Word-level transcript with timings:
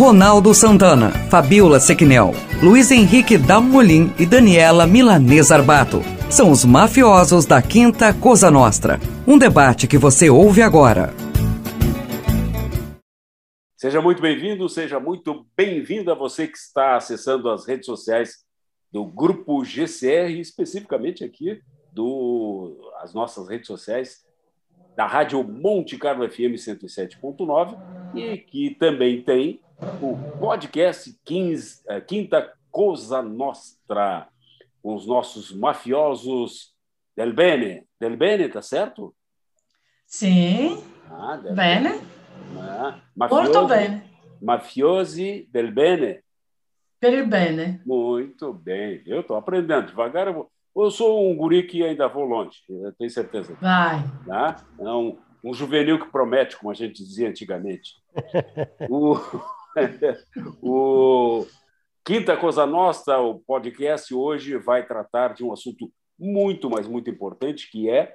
Ronaldo 0.00 0.54
Santana, 0.54 1.10
Fabiola 1.28 1.78
Sequinel, 1.78 2.30
Luiz 2.62 2.90
Henrique 2.90 3.36
Dalmolin 3.36 4.14
e 4.18 4.24
Daniela 4.24 4.86
Milanês 4.86 5.52
Arbato. 5.52 6.00
São 6.30 6.50
os 6.50 6.64
mafiosos 6.64 7.44
da 7.44 7.60
Quinta 7.60 8.14
Cosa 8.14 8.50
Nostra. 8.50 8.98
Um 9.26 9.36
debate 9.36 9.86
que 9.86 9.98
você 9.98 10.30
ouve 10.30 10.62
agora. 10.62 11.10
Seja 13.76 14.00
muito 14.00 14.22
bem-vindo, 14.22 14.66
seja 14.70 14.98
muito 14.98 15.44
bem-vinda 15.54 16.14
você 16.14 16.48
que 16.48 16.56
está 16.56 16.96
acessando 16.96 17.50
as 17.50 17.68
redes 17.68 17.84
sociais 17.84 18.36
do 18.90 19.04
Grupo 19.04 19.62
GCR, 19.62 20.32
especificamente 20.40 21.22
aqui 21.24 21.60
do 21.92 22.90
as 23.02 23.12
nossas 23.12 23.50
redes 23.50 23.66
sociais 23.66 24.24
da 24.96 25.06
Rádio 25.06 25.44
Monte 25.44 25.98
Carlo 25.98 26.26
FM 26.26 26.56
107.9 26.56 27.78
e 28.14 28.38
que 28.38 28.74
também 28.76 29.20
tem 29.22 29.60
o 30.00 30.16
podcast 30.38 31.18
15, 31.24 31.82
é, 31.88 32.00
Quinta 32.00 32.52
Cosa 32.70 33.22
Nostra, 33.22 34.28
com 34.82 34.94
os 34.94 35.06
nossos 35.06 35.52
mafiosos 35.52 36.74
del 37.16 37.32
Bene. 37.32 37.86
Del 37.98 38.16
Bene, 38.16 38.48
tá 38.48 38.62
certo? 38.62 39.14
Sim. 40.06 40.82
Ah, 41.10 41.36
del 41.36 41.54
Bene. 41.54 42.00
Ah, 42.58 43.00
mafiosi, 43.16 43.68
bene. 43.68 44.10
Mafiosi 44.40 45.48
del 45.50 45.72
Bene. 45.72 46.22
Per 47.00 47.26
bene. 47.26 47.80
Muito 47.86 48.52
bem. 48.52 49.02
Eu 49.06 49.20
estou 49.20 49.36
aprendendo. 49.36 49.86
Devagar 49.86 50.26
eu 50.26 50.34
vou. 50.34 50.50
Eu 50.76 50.90
sou 50.90 51.30
um 51.30 51.36
guri 51.36 51.64
que 51.64 51.82
ainda 51.82 52.06
vou 52.08 52.24
longe, 52.24 52.58
eu 52.68 52.92
tenho 52.92 53.10
certeza. 53.10 53.56
Vai. 53.60 54.04
Tá? 54.24 54.56
É 54.78 54.88
um, 54.88 55.18
um 55.42 55.52
juvenil 55.52 55.98
que 55.98 56.10
promete, 56.10 56.56
como 56.56 56.70
a 56.70 56.74
gente 56.74 57.02
dizia 57.02 57.28
antigamente. 57.28 57.94
o, 58.88 59.16
o 60.62 61.46
Quinta 62.04 62.36
Cosa 62.36 62.66
Nostra, 62.66 63.20
o 63.20 63.38
podcast 63.40 64.12
hoje 64.14 64.56
vai 64.56 64.86
tratar 64.86 65.34
de 65.34 65.44
um 65.44 65.52
assunto 65.52 65.90
muito, 66.18 66.68
mas 66.68 66.86
muito 66.86 67.08
importante, 67.08 67.70
que 67.70 67.88
é 67.88 68.14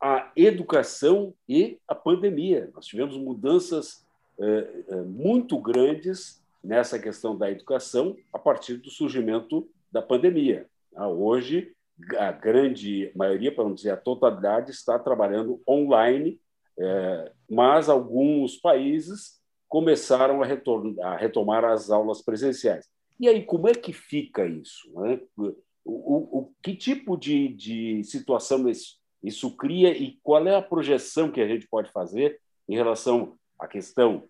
a 0.00 0.30
educação 0.34 1.34
e 1.48 1.78
a 1.86 1.94
pandemia. 1.94 2.70
Nós 2.74 2.86
tivemos 2.86 3.16
mudanças 3.16 4.06
eh, 4.38 4.84
eh 4.88 5.02
muito 5.02 5.58
grandes 5.58 6.42
nessa 6.62 6.98
questão 6.98 7.36
da 7.36 7.50
educação 7.50 8.16
a 8.32 8.38
partir 8.38 8.74
do 8.76 8.90
surgimento 8.90 9.68
da 9.92 10.02
pandemia. 10.02 10.66
Ah, 10.94 11.08
hoje, 11.08 11.72
a 12.18 12.32
grande 12.32 13.12
maioria, 13.14 13.54
para 13.54 13.64
não 13.64 13.74
dizer 13.74 13.90
a 13.90 13.96
totalidade, 13.96 14.70
está 14.70 14.98
trabalhando 14.98 15.60
online, 15.68 16.40
é, 16.78 17.32
mas 17.48 17.88
alguns 17.88 18.56
países 18.56 19.39
começaram 19.70 20.42
a, 20.42 20.46
a, 20.46 21.16
retomar 21.16 21.64
as 21.64 21.90
aulas 21.90 22.20
presenciais. 22.20 22.88
E 23.20 23.28
aí, 23.28 23.44
como 23.44 23.68
é 23.68 23.72
que 23.72 23.92
fica 23.92 24.44
isso? 24.44 24.90
Né? 25.00 25.20
O, 25.36 25.54
o, 25.84 26.38
o, 26.38 26.52
que 26.60 26.74
tipo 26.74 27.16
de, 27.16 27.48
de 27.54 28.02
situação 28.02 28.68
isso, 28.68 28.98
isso 29.22 29.56
cria 29.56 29.96
e 29.96 30.18
qual 30.24 30.44
é 30.46 30.56
a 30.56 30.62
projeção 30.62 31.30
que 31.30 31.40
a 31.40 31.46
gente 31.46 31.68
pode 31.68 31.90
fazer 31.92 32.40
em 32.68 32.74
relação 32.74 33.38
à 33.58 33.68
questão 33.68 34.24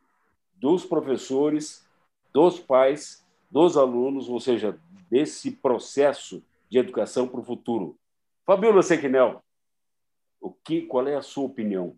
dos 0.54 0.84
professores, 0.84 1.88
dos 2.34 2.60
pais, 2.60 3.26
dos 3.50 3.78
alunos, 3.78 4.28
ou 4.28 4.38
seja, 4.38 4.78
desse 5.10 5.50
processo 5.50 6.44
de 6.68 6.78
educação 6.78 7.26
para 7.26 7.40
o 7.40 7.44
futuro. 7.44 7.98
Fabiola 8.44 8.82
Sequinel, 8.82 9.42
o 10.38 10.50
que, 10.50 10.82
qual 10.82 11.08
é 11.08 11.16
a 11.16 11.22
sua 11.22 11.44
opinião? 11.44 11.96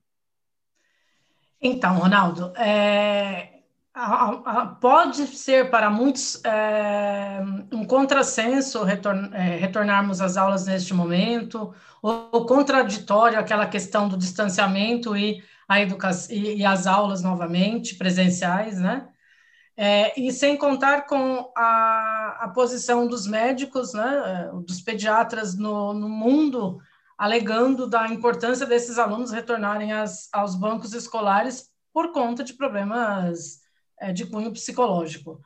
Então, 1.62 1.96
Ronaldo, 1.96 2.52
é, 2.56 3.60
a, 3.94 4.30
a, 4.30 4.66
pode 4.66 5.28
ser 5.28 5.70
para 5.70 5.88
muitos 5.88 6.44
é, 6.44 7.40
um 7.72 7.84
contrassenso 7.84 8.80
é, 8.84 9.56
retornarmos 9.56 10.20
às 10.20 10.36
aulas 10.36 10.66
neste 10.66 10.92
momento, 10.92 11.72
ou, 12.02 12.28
ou, 12.32 12.46
contraditório 12.46 13.38
aquela 13.38 13.66
questão 13.66 14.08
do 14.08 14.16
distanciamento 14.16 15.16
e, 15.16 15.40
a 15.68 15.80
educação, 15.80 16.34
e, 16.34 16.56
e 16.56 16.64
as 16.64 16.86
aulas 16.88 17.22
novamente 17.22 17.94
presenciais, 17.94 18.80
né? 18.80 19.08
É, 19.76 20.20
e 20.20 20.32
sem 20.32 20.56
contar 20.56 21.06
com 21.06 21.50
a, 21.56 22.38
a 22.40 22.48
posição 22.48 23.06
dos 23.06 23.26
médicos, 23.26 23.94
né, 23.94 24.50
dos 24.66 24.82
pediatras 24.82 25.56
no, 25.56 25.94
no 25.94 26.08
mundo, 26.10 26.78
alegando 27.16 27.86
da 27.86 28.08
importância 28.08 28.66
desses 28.66 28.98
alunos 28.98 29.30
retornarem 29.30 29.92
às, 29.92 30.28
aos 30.32 30.54
bancos 30.54 30.92
escolares 30.92 31.70
por 31.92 32.12
conta 32.12 32.42
de 32.42 32.54
problemas 32.54 33.60
é, 34.00 34.12
de 34.12 34.26
cunho 34.26 34.52
psicológico. 34.52 35.40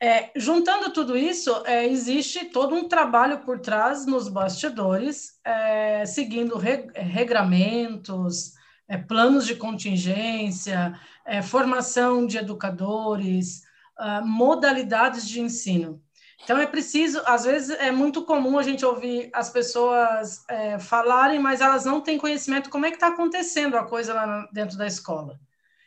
É, 0.00 0.30
juntando 0.36 0.92
tudo 0.92 1.16
isso, 1.16 1.50
é, 1.66 1.86
existe 1.86 2.46
todo 2.46 2.74
um 2.74 2.86
trabalho 2.88 3.40
por 3.40 3.58
trás 3.58 4.06
nos 4.06 4.28
bastidores, 4.28 5.40
é, 5.44 6.06
seguindo 6.06 6.56
re, 6.56 6.88
regramentos, 6.94 8.52
é, 8.86 8.96
planos 8.96 9.44
de 9.44 9.56
contingência, 9.56 10.98
é, 11.26 11.42
formação 11.42 12.26
de 12.26 12.38
educadores, 12.38 13.62
uh, 13.98 14.24
modalidades 14.24 15.28
de 15.28 15.40
ensino. 15.40 16.02
Então, 16.42 16.56
é 16.56 16.66
preciso, 16.66 17.20
às 17.26 17.44
vezes 17.44 17.70
é 17.78 17.90
muito 17.90 18.24
comum 18.24 18.58
a 18.58 18.62
gente 18.62 18.84
ouvir 18.84 19.28
as 19.32 19.50
pessoas 19.50 20.44
é, 20.48 20.78
falarem, 20.78 21.38
mas 21.38 21.60
elas 21.60 21.84
não 21.84 22.00
têm 22.00 22.16
conhecimento 22.16 22.70
como 22.70 22.86
é 22.86 22.90
que 22.90 22.96
está 22.96 23.08
acontecendo 23.08 23.76
a 23.76 23.84
coisa 23.84 24.14
lá 24.14 24.48
dentro 24.52 24.78
da 24.78 24.86
escola. 24.86 25.38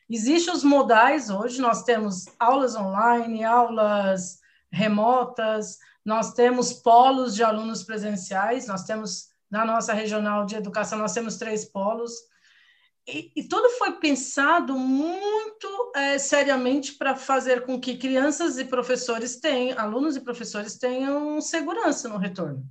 Existem 0.09 0.53
os 0.53 0.63
modais 0.63 1.29
hoje, 1.29 1.61
nós 1.61 1.83
temos 1.83 2.25
aulas 2.37 2.75
online, 2.75 3.45
aulas 3.45 4.39
remotas, 4.69 5.79
nós 6.03 6.33
temos 6.33 6.73
polos 6.73 7.33
de 7.33 7.43
alunos 7.43 7.83
presenciais, 7.83 8.67
nós 8.67 8.83
temos, 8.83 9.29
na 9.49 9.65
nossa 9.65 9.93
regional 9.93 10.45
de 10.45 10.55
educação, 10.55 10.99
nós 10.99 11.13
temos 11.13 11.37
três 11.37 11.65
polos, 11.65 12.11
e, 13.07 13.31
e, 13.35 13.43
tudo 13.43 13.67
foi 13.79 13.93
pensado 13.93 14.77
muito 14.77 15.40
é, 15.95 16.17
seriamente 16.17 16.93
para 16.93 17.15
fazer 17.15 17.65
com 17.65 17.79
que 17.79 17.97
crianças 17.97 18.57
e 18.57 18.65
professores 18.65 19.39
tenham, 19.39 19.77
alunos 19.79 20.15
e 20.15 20.21
professores 20.21 20.77
tenham 20.77 21.39
segurança 21.41 22.07
no 22.07 22.17
retorno. 22.17 22.63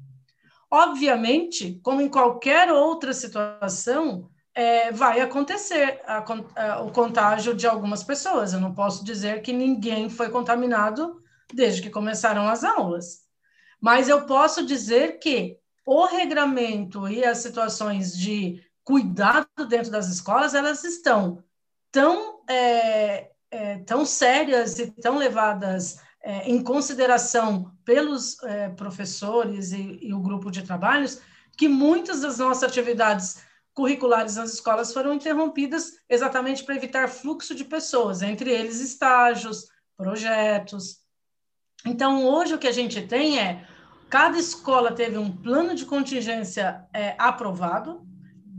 Obviamente, 0.70 1.80
como 1.82 2.00
em 2.00 2.08
qualquer 2.08 2.70
outra 2.70 3.12
situação, 3.12 4.30
é, 4.54 4.92
vai 4.92 5.20
acontecer 5.20 6.00
a, 6.06 6.24
a, 6.56 6.82
o 6.82 6.92
contágio 6.92 7.54
de 7.54 7.66
algumas 7.66 8.02
pessoas. 8.02 8.52
Eu 8.52 8.60
não 8.60 8.74
posso 8.74 9.04
dizer 9.04 9.42
que 9.42 9.52
ninguém 9.52 10.08
foi 10.08 10.30
contaminado 10.30 11.20
desde 11.52 11.82
que 11.82 11.90
começaram 11.90 12.48
as 12.48 12.62
aulas. 12.62 13.22
Mas 13.80 14.08
eu 14.08 14.26
posso 14.26 14.64
dizer 14.64 15.18
que 15.18 15.56
o 15.84 16.06
regramento 16.06 17.08
e 17.08 17.24
as 17.24 17.38
situações 17.38 18.16
de 18.16 18.62
cuidado 18.84 19.48
dentro 19.68 19.90
das 19.90 20.08
escolas, 20.08 20.54
elas 20.54 20.84
estão 20.84 21.42
tão, 21.92 22.40
é, 22.48 23.30
é, 23.50 23.78
tão 23.78 24.04
sérias 24.04 24.78
e 24.78 24.90
tão 24.90 25.16
levadas 25.16 25.98
é, 26.22 26.50
em 26.50 26.62
consideração 26.62 27.72
pelos 27.84 28.42
é, 28.42 28.68
professores 28.70 29.72
e, 29.72 29.98
e, 30.02 30.12
o 30.12 30.20
grupo 30.20 30.50
de 30.50 30.62
trabalhos, 30.62 31.20
que 31.56 31.68
muitas 31.68 32.20
das 32.20 32.38
nossas 32.38 32.64
atividades 32.64 33.42
curriculares 33.72 34.36
nas 34.36 34.52
escolas 34.52 34.92
foram 34.92 35.14
interrompidas 35.14 35.92
exatamente 36.08 36.64
para 36.64 36.76
evitar 36.76 37.08
fluxo 37.08 37.54
de 37.54 37.64
pessoas, 37.64 38.20
entre 38.20 38.50
eles 38.50 38.80
estágios, 38.80 39.68
projetos. 39.96 40.98
Então, 41.86 42.26
hoje 42.26 42.54
o 42.54 42.58
que 42.58 42.68
a 42.68 42.72
gente 42.72 43.00
tem 43.06 43.38
é 43.38 43.66
cada 44.10 44.38
escola 44.38 44.92
teve 44.92 45.16
um 45.16 45.34
plano 45.34 45.74
de 45.74 45.86
contingência 45.86 46.84
é, 46.92 47.14
aprovado, 47.18 48.06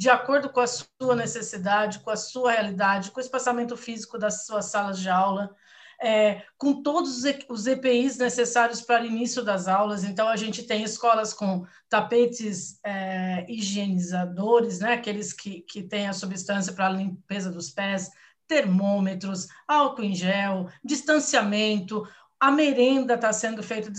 de 0.02 0.10
acordo 0.10 0.50
com 0.50 0.60
a 0.60 0.66
sua 0.66 1.16
necessidade, 1.16 2.00
com 2.00 2.10
a 2.10 2.16
sua 2.16 2.54
realidade, 2.54 3.12
com 3.12 3.20
o 3.20 3.24
espaçamento 3.24 3.78
físico 3.78 4.18
das 4.18 4.48
suas 4.48 4.66
salas 4.66 4.98
de 4.98 5.08
aula, 5.08 5.56
é, 6.02 6.42
com 6.58 6.82
todos 6.82 7.24
os 7.48 7.68
EPIs 7.68 8.18
necessários 8.18 8.82
para 8.82 9.04
o 9.04 9.06
início 9.06 9.44
das 9.44 9.68
aulas. 9.68 10.04
Então, 10.04 10.28
a 10.28 10.36
gente 10.36 10.64
tem 10.64 10.82
escolas 10.82 11.36
com 11.36 11.68
tapetes 11.88 12.80
é, 12.84 13.46
higienizadores, 13.48 14.80
né, 14.80 14.94
aqueles 14.94 15.34
que, 15.34 15.62
que 15.62 15.84
têm 15.84 16.08
a 16.08 16.14
substância 16.14 16.74
para 16.74 16.88
a 16.88 16.90
limpeza 16.90 17.52
dos 17.52 17.70
pés, 17.70 18.10
termômetros, 18.48 19.50
álcool 19.68 20.02
em 20.02 20.16
gel, 20.16 20.68
distanciamento, 20.84 22.08
a 22.42 22.50
merenda 22.50 23.14
está 23.14 23.32
sendo 23.32 23.62
feita 23.62 23.92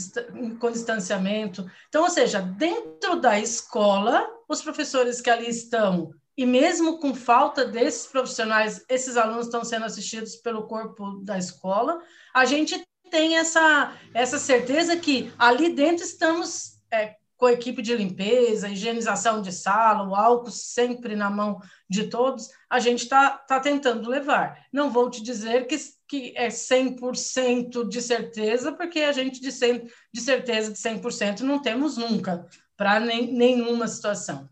com 0.58 0.72
distanciamento. 0.72 1.64
Então, 1.88 2.02
ou 2.02 2.10
seja, 2.10 2.42
dentro 2.42 3.20
da 3.20 3.38
escola, 3.38 4.28
os 4.52 4.62
professores 4.62 5.20
que 5.20 5.30
ali 5.30 5.48
estão, 5.48 6.10
e 6.36 6.46
mesmo 6.46 6.98
com 6.98 7.14
falta 7.14 7.64
desses 7.64 8.06
profissionais, 8.06 8.84
esses 8.88 9.16
alunos 9.16 9.46
estão 9.46 9.64
sendo 9.64 9.84
assistidos 9.84 10.36
pelo 10.36 10.66
corpo 10.66 11.20
da 11.22 11.36
escola, 11.36 12.00
a 12.34 12.44
gente 12.44 12.82
tem 13.10 13.36
essa, 13.36 13.94
essa 14.14 14.38
certeza 14.38 14.96
que 14.96 15.32
ali 15.38 15.74
dentro 15.74 16.04
estamos 16.04 16.80
é, 16.90 17.16
com 17.36 17.46
a 17.46 17.52
equipe 17.52 17.82
de 17.82 17.94
limpeza, 17.94 18.68
higienização 18.68 19.42
de 19.42 19.50
sala, 19.50 20.08
o 20.08 20.14
álcool 20.14 20.50
sempre 20.50 21.16
na 21.16 21.28
mão 21.28 21.60
de 21.90 22.06
todos, 22.06 22.48
a 22.70 22.78
gente 22.78 23.02
está 23.02 23.30
tá 23.30 23.58
tentando 23.58 24.08
levar. 24.08 24.64
Não 24.72 24.90
vou 24.90 25.10
te 25.10 25.20
dizer 25.20 25.66
que, 25.66 25.76
que 26.08 26.32
é 26.36 26.48
100% 26.48 27.88
de 27.88 28.00
certeza, 28.00 28.70
porque 28.70 29.00
a 29.00 29.12
gente 29.12 29.40
de, 29.40 29.50
100, 29.50 29.90
de 30.12 30.20
certeza 30.20 30.72
de 30.72 30.78
100% 30.78 31.40
não 31.40 31.60
temos 31.60 31.96
nunca, 31.96 32.48
para 32.82 33.00
nenhuma 33.00 33.86
situação. 33.86 34.48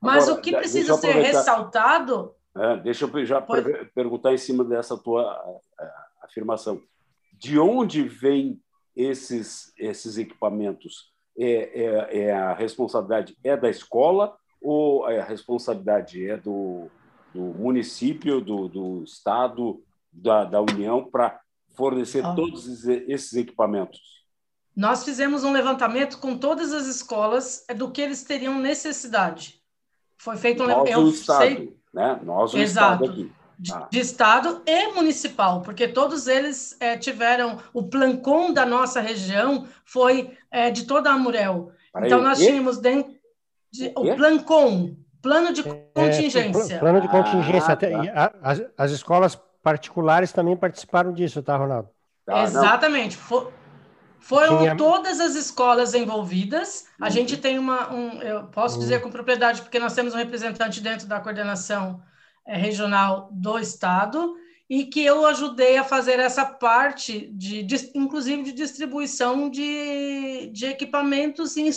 Mas 0.00 0.24
Agora, 0.24 0.38
o 0.38 0.42
que 0.42 0.54
precisa 0.54 0.94
ser 0.94 1.12
ressaltado. 1.12 2.34
É, 2.56 2.76
deixa 2.76 3.04
eu 3.04 3.26
já 3.26 3.40
pode... 3.40 3.86
perguntar 3.86 4.32
em 4.32 4.38
cima 4.38 4.64
dessa 4.64 4.96
tua 4.96 5.60
afirmação. 6.22 6.80
De 7.32 7.58
onde 7.58 8.02
vêm 8.02 8.60
esses, 8.94 9.72
esses 9.78 10.16
equipamentos? 10.16 11.12
é, 11.38 11.82
é, 11.82 12.18
é, 12.18 12.32
a 12.32 12.54
responsabilidade 12.54 13.36
é 13.44 13.56
da 13.56 13.68
escola 13.68 14.36
ou 14.60 15.04
a 15.04 15.22
responsabilidade 15.22 16.28
é 16.28 16.36
do, 16.36 16.88
do 17.34 17.40
município, 17.40 18.40
do, 18.40 18.68
do 18.68 19.04
estado, 19.04 19.82
da, 20.10 20.44
da 20.44 20.60
União 20.62 21.04
para 21.04 21.38
fornecer 21.74 22.24
ah. 22.24 22.34
todos 22.34 22.86
esses 22.86 23.34
equipamentos? 23.34 24.15
Nós 24.76 25.04
fizemos 25.04 25.42
um 25.42 25.52
levantamento 25.52 26.18
com 26.18 26.36
todas 26.36 26.72
as 26.72 26.86
escolas 26.86 27.64
é, 27.66 27.72
do 27.72 27.90
que 27.90 28.02
eles 28.02 28.22
teriam 28.22 28.58
necessidade. 28.58 29.60
Foi 30.18 30.36
feito 30.36 30.62
um 30.62 30.66
Nós, 30.66 30.96
o 30.96 31.08
Estado, 31.08 31.38
sei... 31.40 31.76
né? 31.94 32.20
Nós, 32.22 32.52
o 32.52 32.58
Exato. 32.58 33.04
Estado 33.04 33.10
aqui 33.10 33.32
de, 33.58 33.72
ah. 33.72 33.88
de, 33.90 33.98
estado 33.98 34.62
e 34.66 34.92
municipal, 34.92 35.62
porque 35.62 35.88
todos 35.88 36.26
eles 36.26 36.76
é, 36.78 36.96
tiveram 36.96 37.58
o 37.72 37.82
plancom 37.82 38.52
da 38.52 38.66
nossa 38.66 39.00
região 39.00 39.66
foi 39.84 40.36
é, 40.50 40.70
de 40.70 40.84
toda 40.84 41.10
a 41.10 41.18
Murel. 41.18 41.72
então 41.96 42.20
nós 42.20 42.38
tínhamos 42.38 42.78
dentro 42.78 43.14
de, 43.70 43.92
o, 43.96 44.12
o 44.12 44.16
plancom, 44.16 44.94
plano 45.22 45.52
de 45.52 45.66
é, 45.66 45.86
contingência. 45.94 46.78
plano 46.78 47.00
de 47.00 47.08
contingência. 47.08 47.72
Ah, 47.72 47.76
tá. 47.76 48.34
as, 48.42 48.62
as, 48.76 48.90
escolas 48.90 49.40
particulares 49.62 50.32
também 50.32 50.56
participaram 50.56 51.12
disso, 51.12 51.42
tá, 51.42 51.56
Ronaldo? 51.56 51.88
Ah, 52.28 52.42
Exatamente. 52.42 53.18
Foram 54.26 54.76
todas 54.76 55.20
as 55.20 55.36
escolas 55.36 55.94
envolvidas. 55.94 56.86
A 57.00 57.04
uhum. 57.04 57.10
gente 57.12 57.36
tem 57.36 57.60
uma, 57.60 57.92
um, 57.92 58.20
eu 58.20 58.44
posso 58.48 58.74
uhum. 58.74 58.80
dizer 58.80 59.00
com 59.00 59.08
propriedade, 59.08 59.62
porque 59.62 59.78
nós 59.78 59.94
temos 59.94 60.14
um 60.14 60.18
representante 60.18 60.80
dentro 60.80 61.06
da 61.06 61.20
coordenação 61.20 62.02
é, 62.44 62.56
regional 62.56 63.28
do 63.30 63.56
estado 63.56 64.34
e 64.68 64.84
que 64.84 65.00
eu 65.00 65.24
ajudei 65.26 65.76
a 65.76 65.84
fazer 65.84 66.18
essa 66.18 66.44
parte 66.44 67.30
de, 67.32 67.62
de 67.62 67.92
inclusive 67.94 68.42
de 68.42 68.52
distribuição 68.52 69.48
de, 69.48 70.50
de 70.52 70.66
equipamentos 70.66 71.56
e 71.56 71.70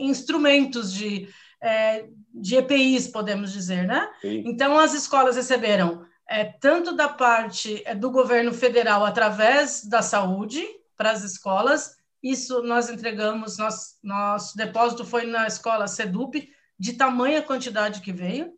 instrumentos 0.00 0.92
de, 0.92 1.28
é, 1.60 2.06
de 2.34 2.56
EPIs, 2.56 3.06
podemos 3.06 3.52
dizer, 3.52 3.86
né? 3.86 4.08
Sim. 4.20 4.42
Então 4.44 4.76
as 4.76 4.92
escolas 4.92 5.36
receberam 5.36 6.04
é, 6.28 6.42
tanto 6.42 6.96
da 6.96 7.08
parte 7.08 7.84
do 7.96 8.10
governo 8.10 8.52
federal 8.52 9.04
através 9.04 9.84
da 9.84 10.02
saúde 10.02 10.66
para 11.02 11.10
as 11.10 11.24
escolas, 11.24 11.96
isso 12.22 12.62
nós 12.62 12.88
entregamos, 12.88 13.58
nós, 13.58 13.98
nosso 14.04 14.56
depósito 14.56 15.04
foi 15.04 15.26
na 15.26 15.48
escola 15.48 15.88
SEDUP, 15.88 16.48
de 16.78 16.92
tamanha 16.92 17.42
quantidade 17.42 18.00
que 18.00 18.12
veio, 18.12 18.52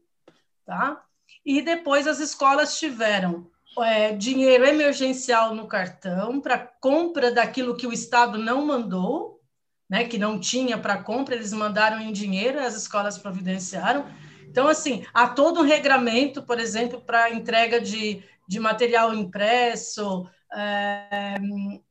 tá? 0.66 1.02
E 1.42 1.62
depois 1.62 2.06
as 2.06 2.20
escolas 2.20 2.78
tiveram 2.78 3.50
é, 3.78 4.12
dinheiro 4.12 4.66
emergencial 4.66 5.54
no 5.54 5.66
cartão 5.66 6.38
para 6.38 6.58
compra 6.58 7.32
daquilo 7.32 7.78
que 7.78 7.86
o 7.86 7.92
Estado 7.94 8.36
não 8.36 8.66
mandou, 8.66 9.40
né, 9.88 10.04
que 10.04 10.18
não 10.18 10.38
tinha 10.38 10.76
para 10.76 11.02
compra, 11.02 11.34
eles 11.34 11.52
mandaram 11.54 11.98
em 11.98 12.12
dinheiro, 12.12 12.60
as 12.60 12.74
escolas 12.74 13.16
providenciaram. 13.16 14.04
Então, 14.42 14.68
assim, 14.68 15.02
há 15.14 15.28
todo 15.28 15.60
um 15.60 15.64
regramento, 15.64 16.42
por 16.42 16.60
exemplo, 16.60 17.00
para 17.00 17.30
entrega 17.30 17.80
de, 17.80 18.22
de 18.46 18.60
material 18.60 19.14
impresso, 19.14 20.28
é, 20.52 21.36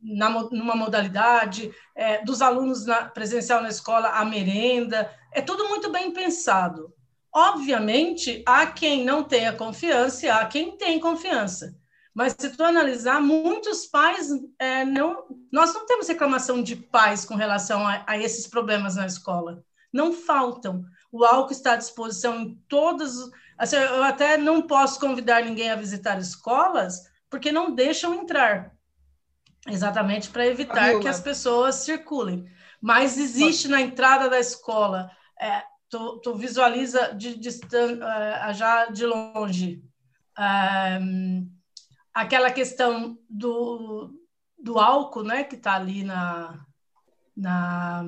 na, 0.02 0.30
numa 0.52 0.76
modalidade, 0.76 1.72
é, 1.96 2.24
dos 2.24 2.42
alunos 2.42 2.86
na, 2.86 3.06
presencial 3.06 3.62
na 3.62 3.70
escola, 3.70 4.10
a 4.10 4.26
merenda, 4.26 5.10
é 5.32 5.42
tudo 5.42 5.68
muito 5.70 5.92
bem 5.92 6.12
pensado. 6.12 6.94
Obviamente, 7.34 8.44
há 8.46 8.68
quem 8.68 9.04
não 9.04 9.24
tenha 9.24 9.54
confiança 9.54 10.26
e 10.26 10.30
há 10.30 10.46
quem 10.46 10.78
tem 10.78 11.00
confiança. 11.00 11.76
Mas 12.14 12.36
se 12.38 12.50
tu 12.56 12.64
analisar, 12.64 13.20
muitos 13.20 13.88
pais 13.88 14.30
é, 14.60 14.86
não. 14.86 15.26
Nós 15.52 15.74
não 15.74 15.86
temos 15.86 16.08
reclamação 16.08 16.62
de 16.62 16.76
pais 16.76 17.26
com 17.26 17.34
relação 17.36 17.86
a, 17.88 18.04
a, 18.06 18.18
esses 18.18 18.46
problemas 18.46 18.96
na 18.96 19.08
escola. 19.08 19.64
Não 19.92 20.14
faltam. 20.14 20.86
O 21.12 21.24
álcool 21.24 21.52
está 21.52 21.74
à 21.74 21.76
disposição 21.76 22.40
em 22.40 22.56
todas. 22.68 23.16
Assim, 23.58 23.78
eu 23.78 24.04
até 24.04 24.38
não 24.38 24.62
posso 24.62 25.00
convidar 25.00 25.44
ninguém 25.44 25.72
a 25.72 25.76
visitar 25.76 26.20
escolas, 26.20 27.02
porque 27.34 27.52
não 27.52 27.74
deixam 27.74 28.14
entrar. 28.14 28.72
Exatamente 29.68 30.30
para 30.30 30.46
evitar 30.46 31.00
que 31.00 31.08
as 31.08 31.20
pessoas 31.20 31.78
circulem. 31.78 32.46
Mas 32.80 33.18
existe 33.18 33.68
na 33.68 33.82
entrada 33.82 34.30
da 34.30 34.40
escola 34.40 35.10
é, 35.42 35.64
tu, 35.90 36.20
tu 36.20 36.36
visualiza 36.36 37.12
de, 37.16 37.36
de, 37.36 37.50
uh, 37.50 38.54
já 38.54 38.86
de 38.86 39.04
longe 39.04 39.84
um, 41.02 41.52
aquela 42.14 42.52
questão 42.52 43.18
do, 43.28 44.14
do 44.60 44.78
álcool, 44.78 45.24
né, 45.24 45.44
que 45.44 45.56
está 45.56 45.74
ali 45.74 46.04
na, 46.04 46.64
na 47.36 48.06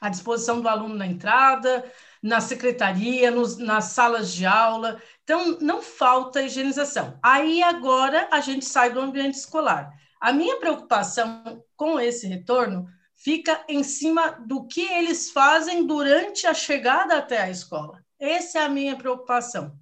à 0.00 0.08
disposição 0.08 0.62
do 0.62 0.68
aluno 0.68 0.94
na 0.94 1.06
entrada, 1.06 1.84
na 2.22 2.40
secretaria, 2.40 3.30
nos, 3.30 3.58
nas 3.58 3.84
salas 3.84 4.32
de 4.32 4.46
aula. 4.46 5.00
Então, 5.26 5.58
não 5.60 5.82
falta 5.82 6.40
higienização. 6.40 7.18
Aí, 7.20 7.60
agora, 7.60 8.28
a 8.30 8.38
gente 8.40 8.64
sai 8.64 8.92
do 8.92 9.00
ambiente 9.00 9.34
escolar. 9.34 9.92
A 10.20 10.32
minha 10.32 10.60
preocupação 10.60 11.64
com 11.74 11.98
esse 11.98 12.28
retorno 12.28 12.86
fica 13.12 13.60
em 13.68 13.82
cima 13.82 14.38
do 14.46 14.68
que 14.68 14.82
eles 14.82 15.32
fazem 15.32 15.84
durante 15.84 16.46
a 16.46 16.54
chegada 16.54 17.16
até 17.16 17.40
a 17.40 17.50
escola. 17.50 18.00
Essa 18.20 18.60
é 18.60 18.62
a 18.62 18.68
minha 18.68 18.94
preocupação. 18.94 19.76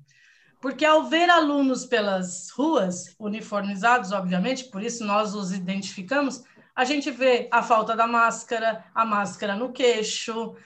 Porque 0.63 0.83
ao 0.83 1.05
ver 1.05 1.29
alunos 1.29 1.85
pelas 1.85 2.49
ruas, 2.49 3.15
uniformizados, 3.19 4.13
obviamente, 4.13 4.65
por 4.71 4.83
isso 4.83 5.05
nós 5.05 5.35
os 5.35 5.53
identificamos, 5.53 6.43
a 6.75 6.87
gente 6.87 7.11
vê 7.11 7.49
a 7.53 7.63
falta 7.63 7.95
da 7.95 8.07
máscara, 8.07 8.83
a 8.95 9.05
máscara 9.05 9.55
no 9.55 9.73
queixo. 9.73 10.57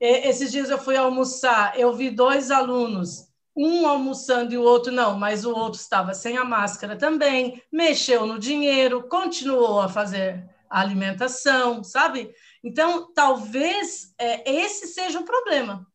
E, 0.00 0.28
esses 0.28 0.52
dias 0.52 0.70
eu 0.70 0.78
fui 0.78 0.96
almoçar, 0.96 1.76
eu 1.76 1.92
vi 1.92 2.10
dois 2.10 2.52
alunos, 2.52 3.29
um 3.62 3.86
almoçando 3.86 4.54
e 4.54 4.58
o 4.58 4.62
outro 4.62 4.90
não, 4.90 5.18
mas 5.18 5.44
o 5.44 5.54
outro 5.54 5.78
estava 5.78 6.14
sem 6.14 6.38
a 6.38 6.44
máscara 6.44 6.96
também, 6.96 7.62
mexeu 7.70 8.26
no 8.26 8.38
dinheiro, 8.38 9.06
continuou 9.06 9.80
a 9.80 9.88
fazer 9.88 10.48
a 10.68 10.80
alimentação, 10.80 11.84
sabe? 11.84 12.32
Então, 12.64 13.12
talvez 13.12 14.14
é, 14.18 14.50
esse 14.50 14.86
seja 14.86 15.18
o 15.20 15.24
problema. 15.24 15.86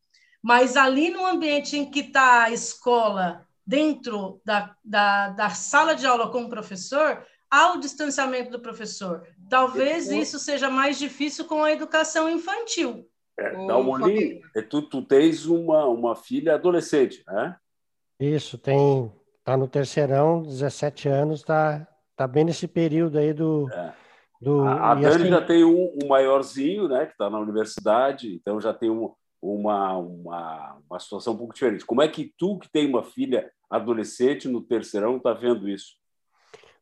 Mas 0.43 0.77
ali 0.77 1.09
no 1.09 1.25
ambiente 1.25 1.75
em 1.75 1.89
que 1.89 2.01
está 2.01 2.43
a 2.43 2.51
escola, 2.51 3.47
dentro 3.65 4.39
da, 4.45 4.75
da, 4.83 5.29
da 5.29 5.49
sala 5.49 5.95
de 5.95 6.05
aula 6.05 6.29
com 6.29 6.43
o 6.43 6.49
professor, 6.49 7.25
há 7.49 7.71
o 7.71 7.79
distanciamento 7.79 8.51
do 8.51 8.59
professor. 8.59 9.27
Talvez 9.49 10.11
isso 10.11 10.37
seja 10.37 10.69
mais 10.69 10.99
difícil 10.99 11.45
com 11.45 11.63
a 11.63 11.71
educação 11.71 12.29
infantil. 12.29 13.09
É, 13.37 13.51
Dalmolin, 13.67 14.41
é, 14.55 14.61
tu, 14.61 14.81
tu 14.81 15.01
tens 15.01 15.45
uma, 15.45 15.85
uma 15.85 16.15
filha 16.15 16.55
adolescente, 16.55 17.23
né? 17.27 17.55
Isso, 18.19 18.57
tem, 18.57 19.11
tá 19.43 19.57
no 19.57 19.67
terceirão, 19.67 20.41
17 20.41 21.09
anos, 21.09 21.43
tá, 21.43 21.85
tá 22.15 22.27
bem 22.27 22.45
nesse 22.45 22.67
período 22.67 23.17
aí 23.17 23.33
do... 23.33 23.69
É 23.71 23.93
do, 24.45 24.61
a, 24.61 24.91
a 24.91 24.95
Dani 24.95 25.07
assim... 25.07 25.29
já 25.29 25.41
tem 25.41 25.63
um, 25.63 25.97
um, 26.03 26.07
maiorzinho, 26.07 26.87
né, 26.87 27.05
que 27.05 27.13
está 27.13 27.29
na 27.29 27.39
universidade, 27.39 28.33
então 28.35 28.59
já 28.59 28.73
tem 28.73 28.89
um, 28.89 29.11
uma, 29.41 29.97
uma, 29.97 30.77
uma 30.89 30.99
situação 30.99 31.33
um 31.33 31.37
pouco 31.37 31.53
diferente. 31.53 31.85
Como 31.85 32.01
é 32.01 32.07
que 32.07 32.33
tu, 32.37 32.59
que 32.59 32.69
tem 32.69 32.87
uma 32.87 33.03
filha 33.03 33.49
adolescente 33.69 34.47
no 34.47 34.61
terceirão, 34.61 35.17
está 35.17 35.33
vendo 35.33 35.67
isso? 35.67 35.95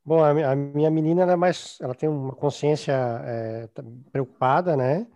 Bom, 0.05 0.21
a, 0.21 0.31
a, 0.31 0.55
minha 0.55 0.91
menina 0.91 1.21
ela 1.21 1.33
é 1.33 1.37
mais, 1.37 1.77
ela 1.81 1.95
tem 1.95 2.09
uma 2.09 2.33
consciência 2.33 2.93
é, 3.23 3.69
preocupada, 4.11 4.75
né? 4.75 5.07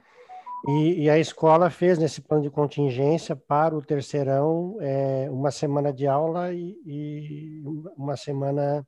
E, 0.66 1.04
e, 1.04 1.10
a 1.10 1.18
escola 1.20 1.70
fez 1.70 1.98
nesse 1.98 2.22
plano 2.22 2.44
de 2.44 2.50
contingência 2.50 3.36
para 3.36 3.76
o 3.76 3.82
terceirão 3.82 4.78
é, 4.82 5.30
uma 5.30 5.52
semana 5.52 5.94
de 5.94 6.08
aula 6.08 6.52
e, 6.52 6.76
e 6.86 7.64
uma 7.96 8.18
semana 8.18 8.86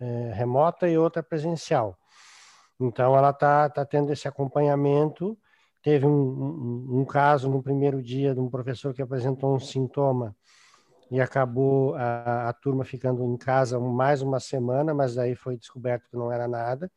é, 0.00 0.32
remota 0.34 0.88
e 0.88 0.98
outra 0.98 1.22
presencial. 1.22 1.96
Então, 2.78 3.16
ela 3.16 3.30
está 3.30 3.68
tá 3.70 3.84
tendo 3.84 4.12
esse 4.12 4.26
acompanhamento. 4.26 5.38
Teve 5.82 6.06
um, 6.06 6.10
um, 6.10 7.00
um, 7.00 7.04
caso 7.04 7.48
no 7.48 7.62
primeiro 7.62 8.02
dia 8.02 8.34
de 8.34 8.40
um 8.40 8.50
professor 8.50 8.92
que 8.92 9.02
apresentou 9.02 9.54
um 9.54 9.60
sintoma 9.60 10.34
e 11.10 11.20
acabou 11.20 11.94
a, 11.94 12.48
a 12.48 12.52
turma 12.52 12.84
ficando 12.84 13.24
em 13.24 13.36
casa 13.36 13.78
mais 13.78 14.22
uma 14.22 14.40
semana, 14.40 14.94
mas 14.94 15.18
aí 15.18 15.34
foi 15.34 15.56
descoberto 15.56 16.08
que 16.10 16.16
não 16.16 16.32
era 16.32 16.48
nada. 16.48 16.90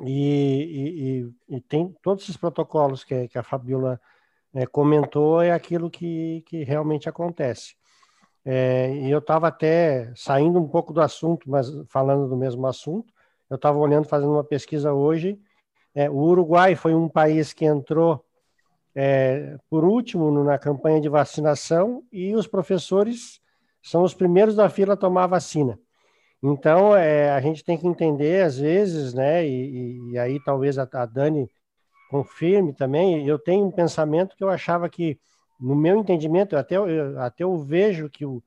E, 0.00 1.26
e, 1.48 1.56
e, 1.56 1.60
tem 1.60 1.94
todos 2.02 2.24
esses 2.24 2.36
protocolos 2.36 3.04
que, 3.04 3.28
que 3.28 3.38
a 3.38 3.42
Fabiola 3.42 4.00
é, 4.54 4.66
comentou, 4.66 5.42
é 5.42 5.52
aquilo 5.52 5.90
que, 5.90 6.42
que 6.46 6.64
realmente 6.64 7.08
acontece. 7.08 7.74
É, 8.44 8.94
e 8.94 9.10
eu 9.10 9.18
estava 9.18 9.48
até 9.48 10.12
saindo 10.16 10.58
um 10.58 10.66
pouco 10.66 10.92
do 10.92 11.00
assunto, 11.00 11.48
mas 11.48 11.70
falando 11.88 12.28
do 12.28 12.36
mesmo 12.36 12.66
assunto, 12.66 13.12
eu 13.48 13.56
estava 13.56 13.78
olhando, 13.78 14.08
fazendo 14.08 14.32
uma 14.32 14.44
pesquisa 14.44 14.92
hoje, 14.92 15.38
é, 15.94 16.08
o 16.10 16.16
Uruguai 16.16 16.74
foi 16.74 16.94
um 16.94 17.08
país 17.08 17.52
que 17.52 17.64
entrou 17.64 18.24
é, 18.94 19.56
por 19.68 19.84
último 19.84 20.30
na 20.42 20.58
campanha 20.58 21.00
de 21.00 21.08
vacinação 21.08 22.02
e 22.10 22.34
os 22.34 22.46
professores 22.46 23.40
são 23.82 24.02
os 24.02 24.14
primeiros 24.14 24.54
da 24.54 24.68
fila 24.68 24.94
a 24.94 24.96
tomar 24.96 25.24
a 25.24 25.28
vacina. 25.28 25.78
Então, 26.42 26.96
é, 26.96 27.30
a 27.30 27.40
gente 27.40 27.62
tem 27.62 27.78
que 27.78 27.86
entender, 27.86 28.44
às 28.44 28.58
vezes, 28.58 29.14
né, 29.14 29.46
e, 29.46 30.10
e 30.10 30.18
aí 30.18 30.42
talvez 30.42 30.76
a, 30.76 30.88
a, 30.92 31.06
Dani 31.06 31.48
confirme 32.10 32.72
também, 32.72 33.26
eu 33.26 33.38
tenho 33.38 33.64
um 33.66 33.70
pensamento 33.70 34.36
que 34.36 34.42
eu 34.42 34.50
achava 34.50 34.88
que, 34.88 35.20
no 35.60 35.76
meu 35.76 35.98
entendimento, 35.98 36.56
até, 36.56 36.76
eu, 36.76 37.20
até 37.20 37.44
eu 37.44 37.56
vejo 37.58 38.10
que 38.10 38.26
o, 38.26 38.42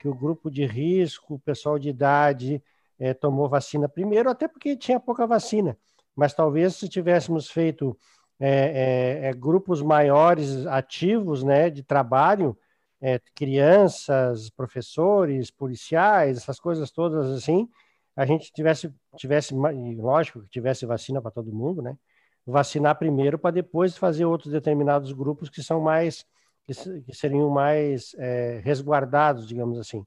que 0.00 0.08
o 0.08 0.14
grupo 0.14 0.50
de 0.50 0.64
risco, 0.64 1.34
o 1.34 1.40
pessoal 1.40 1.78
de 1.78 1.88
idade, 1.88 2.62
é, 2.98 3.12
tomou 3.12 3.48
vacina 3.48 3.88
primeiro, 3.88 4.30
até 4.30 4.46
porque 4.46 4.76
tinha 4.76 5.00
pouca 5.00 5.26
vacina. 5.26 5.76
Mas 6.14 6.32
talvez 6.32 6.76
se 6.76 6.88
tivéssemos 6.88 7.50
feito 7.50 7.96
é, 8.38 9.20
é, 9.24 9.28
é 9.28 9.32
grupos 9.32 9.82
maiores 9.82 10.66
ativos 10.66 11.42
né, 11.42 11.68
de 11.68 11.82
trabalho, 11.82 12.56
é, 13.00 13.20
crianças, 13.34 14.50
professores, 14.50 15.50
policiais, 15.50 16.36
essas 16.36 16.60
coisas 16.60 16.90
todas 16.90 17.30
assim, 17.30 17.68
a 18.16 18.26
gente 18.26 18.52
tivesse, 18.52 18.92
tivesse 19.16 19.54
lógico 19.54 20.42
que 20.42 20.48
tivesse 20.48 20.84
vacina 20.84 21.22
para 21.22 21.30
todo 21.30 21.52
mundo, 21.52 21.80
né? 21.80 21.96
Vacinar 22.46 22.98
primeiro 22.98 23.38
para 23.38 23.52
depois 23.52 23.96
fazer 23.96 24.24
outros 24.24 24.52
determinados 24.52 25.12
grupos 25.12 25.48
que 25.48 25.62
são 25.62 25.80
mais, 25.80 26.26
que, 26.64 26.74
que 27.02 27.14
seriam 27.14 27.48
mais 27.48 28.14
é, 28.18 28.60
resguardados, 28.62 29.46
digamos 29.46 29.78
assim. 29.78 30.04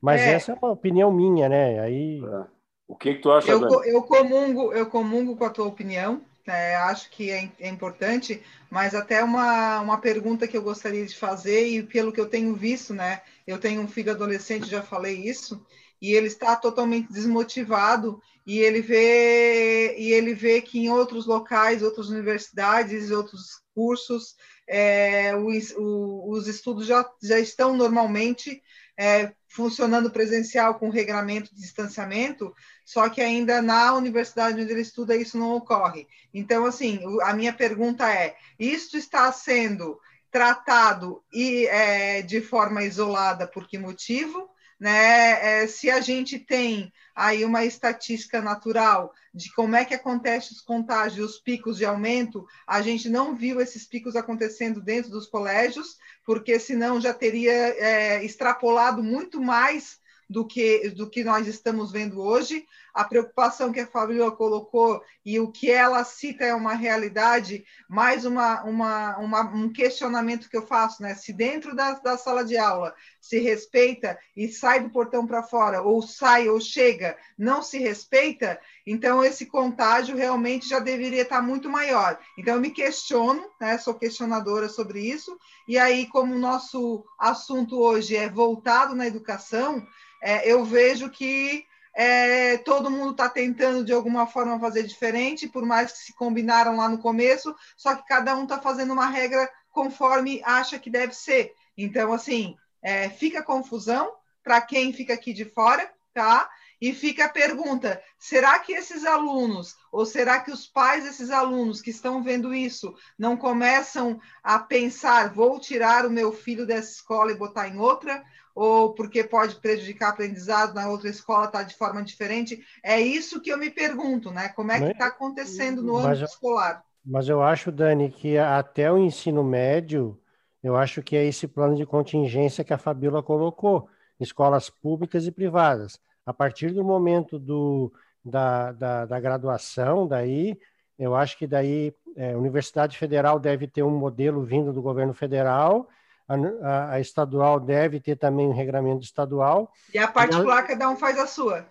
Mas 0.00 0.20
é. 0.20 0.32
essa 0.32 0.52
é 0.52 0.54
uma 0.54 0.72
opinião 0.72 1.10
minha, 1.10 1.48
né? 1.48 1.80
Aí. 1.80 2.22
É. 2.22 2.44
O 2.86 2.94
que, 2.94 3.14
que 3.14 3.20
tu 3.20 3.30
acha? 3.30 3.50
Eu, 3.50 3.82
eu 3.84 4.02
comungo, 4.02 4.72
eu 4.72 4.86
comungo 4.90 5.36
com 5.36 5.44
a 5.44 5.50
tua 5.50 5.66
opinião. 5.66 6.20
É, 6.46 6.76
acho 6.76 7.08
que 7.10 7.30
é, 7.30 7.50
é, 7.58 7.68
importante, 7.68 8.42
mas 8.70 8.94
até 8.94 9.24
uma, 9.24 9.80
uma 9.80 9.98
pergunta 9.98 10.46
que 10.46 10.56
eu 10.56 10.62
gostaria 10.62 11.06
de 11.06 11.16
fazer, 11.16 11.66
e 11.68 11.82
pelo 11.82 12.12
que 12.12 12.20
eu 12.20 12.28
tenho 12.28 12.54
visto, 12.54 12.92
né? 12.92 13.22
Eu 13.46 13.58
tenho 13.58 13.80
um 13.80 13.88
filho 13.88 14.12
adolescente, 14.12 14.68
já 14.68 14.82
falei 14.82 15.26
isso, 15.26 15.64
e 16.02 16.12
ele 16.12 16.26
está 16.26 16.54
totalmente 16.54 17.10
desmotivado, 17.10 18.20
e 18.46 18.58
ele 18.58 18.82
vê, 18.82 19.96
e 19.96 20.12
ele 20.12 20.34
vê 20.34 20.60
que 20.60 20.78
em 20.78 20.90
outros 20.90 21.24
locais, 21.24 21.82
outras 21.82 22.10
universidades, 22.10 23.10
outros 23.10 23.62
cursos, 23.74 24.36
é, 24.68 25.34
os, 25.34 25.74
os 25.76 26.46
estudos 26.46 26.86
já, 26.86 27.08
já 27.22 27.38
estão 27.38 27.74
normalmente 27.74 28.62
é, 28.96 29.32
funcionando 29.48 30.10
presencial 30.10 30.74
com 30.76 30.90
regramento 30.90 31.54
de 31.54 31.60
distanciamento, 31.60 32.54
só 32.84 33.08
que 33.08 33.20
ainda 33.20 33.62
na 33.62 33.94
universidade 33.94 34.60
onde 34.60 34.72
ele 34.72 34.80
estuda 34.80 35.16
isso 35.16 35.38
não 35.38 35.54
ocorre. 35.54 36.06
Então, 36.32 36.64
assim, 36.66 37.00
a 37.22 37.32
minha 37.32 37.52
pergunta 37.52 38.08
é: 38.12 38.36
isto 38.58 38.96
está 38.96 39.30
sendo 39.32 39.98
tratado 40.30 41.22
e 41.32 41.66
é, 41.66 42.22
de 42.22 42.40
forma 42.40 42.82
isolada 42.82 43.46
por 43.46 43.68
que 43.68 43.78
motivo? 43.78 44.50
Né? 44.78 45.62
É, 45.62 45.66
se 45.66 45.90
a 45.90 46.00
gente 46.00 46.38
tem 46.38 46.92
aí 47.14 47.44
uma 47.44 47.64
estatística 47.64 48.42
natural 48.42 49.12
de 49.32 49.52
como 49.52 49.76
é 49.76 49.84
que 49.84 49.94
acontece 49.94 50.52
os 50.52 50.60
contágios, 50.60 51.32
os 51.32 51.40
picos 51.40 51.76
de 51.76 51.84
aumento, 51.84 52.46
a 52.66 52.82
gente 52.82 53.08
não 53.08 53.34
viu 53.34 53.60
esses 53.60 53.86
picos 53.86 54.16
acontecendo 54.16 54.80
dentro 54.80 55.10
dos 55.10 55.26
colégios, 55.26 55.96
porque 56.24 56.58
senão 56.58 57.00
já 57.00 57.14
teria 57.14 57.52
é, 57.52 58.24
extrapolado 58.24 59.02
muito 59.02 59.40
mais 59.40 59.98
do 60.28 60.46
que, 60.46 60.90
do 60.90 61.08
que 61.08 61.22
nós 61.22 61.46
estamos 61.46 61.92
vendo 61.92 62.20
hoje. 62.20 62.66
A 62.94 63.04
preocupação 63.04 63.72
que 63.72 63.80
a 63.80 63.86
Fabiola 63.86 64.30
colocou 64.30 65.02
e 65.24 65.40
o 65.40 65.50
que 65.50 65.68
ela 65.68 66.04
cita 66.04 66.44
é 66.44 66.54
uma 66.54 66.74
realidade, 66.74 67.64
mais 67.88 68.24
uma, 68.24 68.62
uma, 68.62 69.18
uma, 69.18 69.40
um 69.52 69.72
questionamento 69.72 70.48
que 70.48 70.56
eu 70.56 70.64
faço, 70.64 71.02
né? 71.02 71.14
Se 71.14 71.32
dentro 71.32 71.74
da, 71.74 71.94
da 71.94 72.16
sala 72.16 72.44
de 72.44 72.56
aula 72.56 72.94
se 73.20 73.40
respeita 73.40 74.16
e 74.36 74.46
sai 74.48 74.80
do 74.80 74.90
portão 74.90 75.26
para 75.26 75.42
fora, 75.42 75.82
ou 75.82 76.00
sai 76.02 76.48
ou 76.48 76.60
chega, 76.60 77.16
não 77.36 77.62
se 77.62 77.78
respeita, 77.78 78.60
então 78.86 79.24
esse 79.24 79.46
contágio 79.46 80.16
realmente 80.16 80.68
já 80.68 80.78
deveria 80.78 81.22
estar 81.22 81.42
muito 81.42 81.68
maior. 81.68 82.18
Então 82.38 82.54
eu 82.54 82.60
me 82.60 82.70
questiono, 82.70 83.44
né? 83.60 83.76
Sou 83.76 83.94
questionadora 83.94 84.68
sobre 84.68 85.00
isso, 85.00 85.36
e 85.66 85.78
aí, 85.78 86.06
como 86.06 86.34
o 86.34 86.38
nosso 86.38 87.04
assunto 87.18 87.80
hoje 87.80 88.14
é 88.14 88.28
voltado 88.28 88.94
na 88.94 89.06
educação, 89.06 89.84
é, 90.22 90.50
eu 90.50 90.64
vejo 90.64 91.10
que 91.10 91.64
é, 91.94 92.58
todo 92.58 92.90
mundo 92.90 93.12
está 93.12 93.28
tentando 93.28 93.84
de 93.84 93.92
alguma 93.92 94.26
forma 94.26 94.58
fazer 94.58 94.82
diferente, 94.82 95.48
por 95.48 95.64
mais 95.64 95.92
que 95.92 95.98
se 95.98 96.14
combinaram 96.14 96.76
lá 96.76 96.88
no 96.88 96.98
começo, 96.98 97.54
só 97.76 97.94
que 97.94 98.06
cada 98.06 98.36
um 98.36 98.42
está 98.42 98.60
fazendo 98.60 98.92
uma 98.92 99.06
regra 99.06 99.48
conforme 99.70 100.42
acha 100.44 100.78
que 100.78 100.90
deve 100.90 101.14
ser. 101.14 101.52
Então, 101.76 102.12
assim, 102.12 102.56
é, 102.82 103.08
fica 103.08 103.42
confusão 103.42 104.12
para 104.42 104.60
quem 104.60 104.92
fica 104.92 105.14
aqui 105.14 105.32
de 105.32 105.44
fora, 105.44 105.90
tá? 106.12 106.48
E 106.80 106.92
fica 106.92 107.24
a 107.24 107.30
pergunta: 107.30 108.02
será 108.18 108.58
que 108.58 108.72
esses 108.72 109.04
alunos, 109.04 109.74
ou 109.90 110.04
será 110.04 110.40
que 110.40 110.50
os 110.50 110.66
pais 110.66 111.04
desses 111.04 111.30
alunos 111.30 111.80
que 111.80 111.90
estão 111.90 112.22
vendo 112.22 112.52
isso, 112.52 112.94
não 113.18 113.36
começam 113.36 114.20
a 114.42 114.58
pensar, 114.58 115.32
vou 115.32 115.58
tirar 115.58 116.04
o 116.04 116.10
meu 116.10 116.32
filho 116.32 116.66
dessa 116.66 116.92
escola 116.92 117.32
e 117.32 117.38
botar 117.38 117.68
em 117.68 117.78
outra? 117.78 118.22
Ou 118.54 118.94
porque 118.94 119.24
pode 119.24 119.56
prejudicar 119.56 120.10
o 120.10 120.12
aprendizado 120.12 120.74
na 120.74 120.88
outra 120.88 121.08
escola 121.08 121.46
está 121.46 121.62
de 121.62 121.74
forma 121.74 122.02
diferente. 122.02 122.64
É 122.82 123.00
isso 123.00 123.40
que 123.40 123.50
eu 123.50 123.58
me 123.58 123.70
pergunto, 123.70 124.30
né? 124.30 124.48
Como 124.50 124.70
é 124.70 124.78
que 124.80 124.92
está 124.92 125.06
acontecendo 125.06 125.82
no 125.82 126.00
mas, 126.00 126.20
escolar? 126.20 126.84
Mas 127.04 127.28
eu 127.28 127.42
acho, 127.42 127.72
Dani, 127.72 128.10
que 128.10 128.38
até 128.38 128.90
o 128.90 128.98
ensino 128.98 129.42
médio, 129.42 130.18
eu 130.62 130.76
acho 130.76 131.02
que 131.02 131.16
é 131.16 131.24
esse 131.24 131.48
plano 131.48 131.74
de 131.74 131.84
contingência 131.84 132.64
que 132.64 132.72
a 132.72 132.78
Fabíola 132.78 133.22
colocou, 133.22 133.88
escolas 134.20 134.70
públicas 134.70 135.26
e 135.26 135.32
privadas. 135.32 135.98
A 136.24 136.32
partir 136.32 136.70
do 136.72 136.84
momento 136.84 137.38
do, 137.38 137.92
da, 138.24 138.72
da, 138.72 139.04
da 139.04 139.20
graduação, 139.20 140.06
daí, 140.06 140.58
eu 140.98 141.14
acho 141.14 141.36
que 141.36 141.46
daí 141.46 141.92
é, 142.16 142.32
a 142.32 142.38
Universidade 142.38 142.96
Federal 142.96 143.40
deve 143.40 143.66
ter 143.66 143.82
um 143.82 143.90
modelo 143.90 144.44
vindo 144.44 144.72
do 144.72 144.80
governo 144.80 145.12
federal 145.12 145.88
a, 146.28 146.92
a, 146.92 147.00
estadual 147.00 147.60
deve 147.60 148.00
ter 148.00 148.16
também 148.16 148.46
um 148.46 148.52
regramento 148.52 149.04
estadual. 149.04 149.70
E 149.92 149.98
a 149.98 150.08
particular, 150.08 150.64
e 150.64 150.68
cada 150.68 150.88
um 150.88 150.96
faz 150.96 151.18
a 151.18 151.26
sua. 151.26 151.66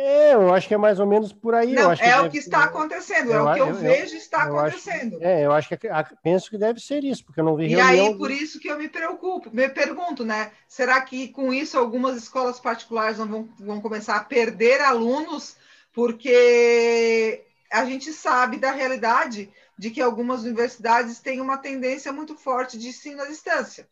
É, 0.00 0.34
eu 0.34 0.54
acho 0.54 0.68
que 0.68 0.74
é 0.74 0.78
mais 0.78 1.00
ou 1.00 1.06
menos 1.06 1.32
por 1.32 1.56
aí. 1.56 1.72
Não, 1.72 1.90
é 1.90 1.96
que 1.96 2.04
o 2.04 2.06
deve, 2.06 2.28
que 2.30 2.38
está 2.38 2.62
acontecendo, 2.62 3.32
é 3.32 3.42
o 3.42 3.52
que 3.52 3.60
eu, 3.60 3.66
eu 3.66 3.74
vejo 3.74 4.16
está 4.16 4.46
eu 4.46 4.56
acontecendo. 4.56 5.16
Acho, 5.16 5.24
é, 5.24 5.44
eu 5.44 5.52
acho 5.52 5.68
que 5.68 5.76
penso 6.22 6.48
que 6.48 6.56
deve 6.56 6.78
ser 6.78 7.02
isso, 7.02 7.24
porque 7.24 7.40
eu 7.40 7.44
não 7.44 7.56
vi 7.56 7.64
E 7.64 7.68
reunião... 7.74 8.06
aí, 8.06 8.16
por 8.16 8.30
isso 8.30 8.60
que 8.60 8.68
eu 8.68 8.78
me 8.78 8.88
preocupo, 8.88 9.50
me 9.52 9.68
pergunto, 9.68 10.24
né? 10.24 10.52
Será 10.68 11.00
que 11.00 11.28
com 11.28 11.52
isso 11.52 11.76
algumas 11.76 12.16
escolas 12.16 12.60
particulares 12.60 13.18
não 13.18 13.26
vão, 13.26 13.48
vão 13.58 13.80
começar 13.80 14.14
a 14.14 14.24
perder 14.24 14.80
alunos? 14.80 15.56
Porque 15.92 17.44
a 17.72 17.84
gente 17.84 18.12
sabe 18.12 18.56
da 18.56 18.70
realidade 18.70 19.50
de 19.78 19.90
que 19.90 20.02
algumas 20.02 20.42
universidades 20.42 21.20
têm 21.20 21.40
uma 21.40 21.56
tendência 21.56 22.12
muito 22.12 22.36
forte 22.36 22.76
de 22.76 22.88
ensino 22.88 23.22
à 23.22 23.26
distância. 23.26 23.88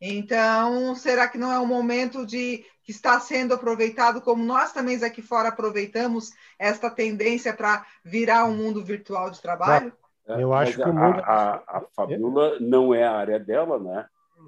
Então, 0.00 0.94
será 0.94 1.28
que 1.28 1.36
não 1.36 1.52
é 1.52 1.60
um 1.60 1.66
momento 1.66 2.24
de 2.24 2.64
que 2.82 2.90
está 2.90 3.20
sendo 3.20 3.52
aproveitado, 3.52 4.22
como 4.22 4.42
nós 4.42 4.72
também 4.72 4.96
aqui 5.04 5.20
fora 5.20 5.50
aproveitamos 5.50 6.30
esta 6.58 6.90
tendência 6.90 7.52
para 7.52 7.84
virar 8.02 8.46
um 8.46 8.56
mundo 8.56 8.82
virtual 8.82 9.30
de 9.30 9.42
trabalho? 9.42 9.92
É, 10.26 10.42
eu 10.42 10.54
acho 10.54 10.76
que 10.76 10.88
o 10.88 10.94
mundo... 10.94 11.20
a, 11.20 11.56
a, 11.56 11.78
a 11.78 11.82
Fabiola 11.94 12.58
não 12.60 12.94
é 12.94 13.04
a 13.04 13.12
área 13.12 13.38
dela, 13.38 13.78
né? 13.78 14.06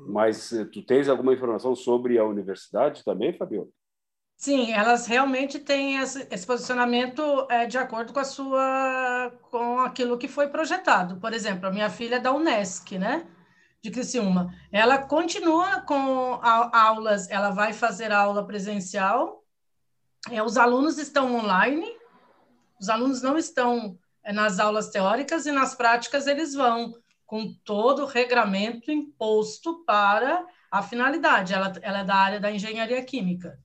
Mas 0.09 0.53
eh, 0.53 0.65
tu 0.65 0.83
tens 0.83 1.09
alguma 1.09 1.35
informação 1.35 1.77
sobre 1.77 2.19
a 2.19 2.25
universidade 2.25 3.05
também, 3.05 3.37
Fabiola? 3.37 3.69
Sim, 4.43 4.73
elas 4.73 5.07
realmente 5.07 5.61
têm 5.61 5.99
esse, 5.99 6.45
posicionamento 6.45 7.47
é, 7.49 7.65
de 7.65 7.79
acordo 7.79 8.13
com 8.13 8.19
a 8.19 8.25
sua, 8.25 9.33
com 9.53 9.79
aquilo 9.79 10.19
que 10.19 10.27
foi 10.27 10.49
projetado. 10.49 11.15
Por 11.21 11.33
exemplo, 11.33 11.69
a 11.69 11.71
minha 11.71 11.89
filha 11.89 12.17
é 12.17 12.19
da 12.19 12.33
Unesc, 12.33 12.99
né? 12.99 13.25
De 13.81 13.89
Criciúma. 13.89 14.53
Ela 14.73 14.99
continua 14.99 15.83
com 15.83 16.41
a, 16.43 16.77
aulas, 16.77 17.31
ela 17.31 17.51
vai 17.51 17.73
fazer 17.73 18.11
aula 18.11 18.45
presencial. 18.45 19.45
É, 20.29 20.43
os 20.43 20.57
alunos 20.57 20.99
estão 20.99 21.37
online, 21.37 21.87
os 22.81 22.89
alunos 22.89 23.23
não 23.23 23.39
estão 23.39 23.97
é, 24.25 24.33
nas 24.33 24.59
aulas 24.59 24.89
teóricas 24.89 25.47
e 25.47 25.53
nas 25.53 25.77
práticas 25.77 26.27
eles 26.27 26.53
vão 26.53 26.93
com 27.25 27.55
todo 27.65 28.03
o 28.03 28.07
regramento 28.07 28.91
imposto 28.91 29.85
para 29.85 30.45
a 30.69 30.83
finalidade. 30.83 31.55
Ela, 31.55 31.73
ela 31.81 31.99
é 32.01 32.05
da 32.05 32.17
área 32.17 32.41
da 32.41 32.51
engenharia 32.51 33.05
química 33.05 33.57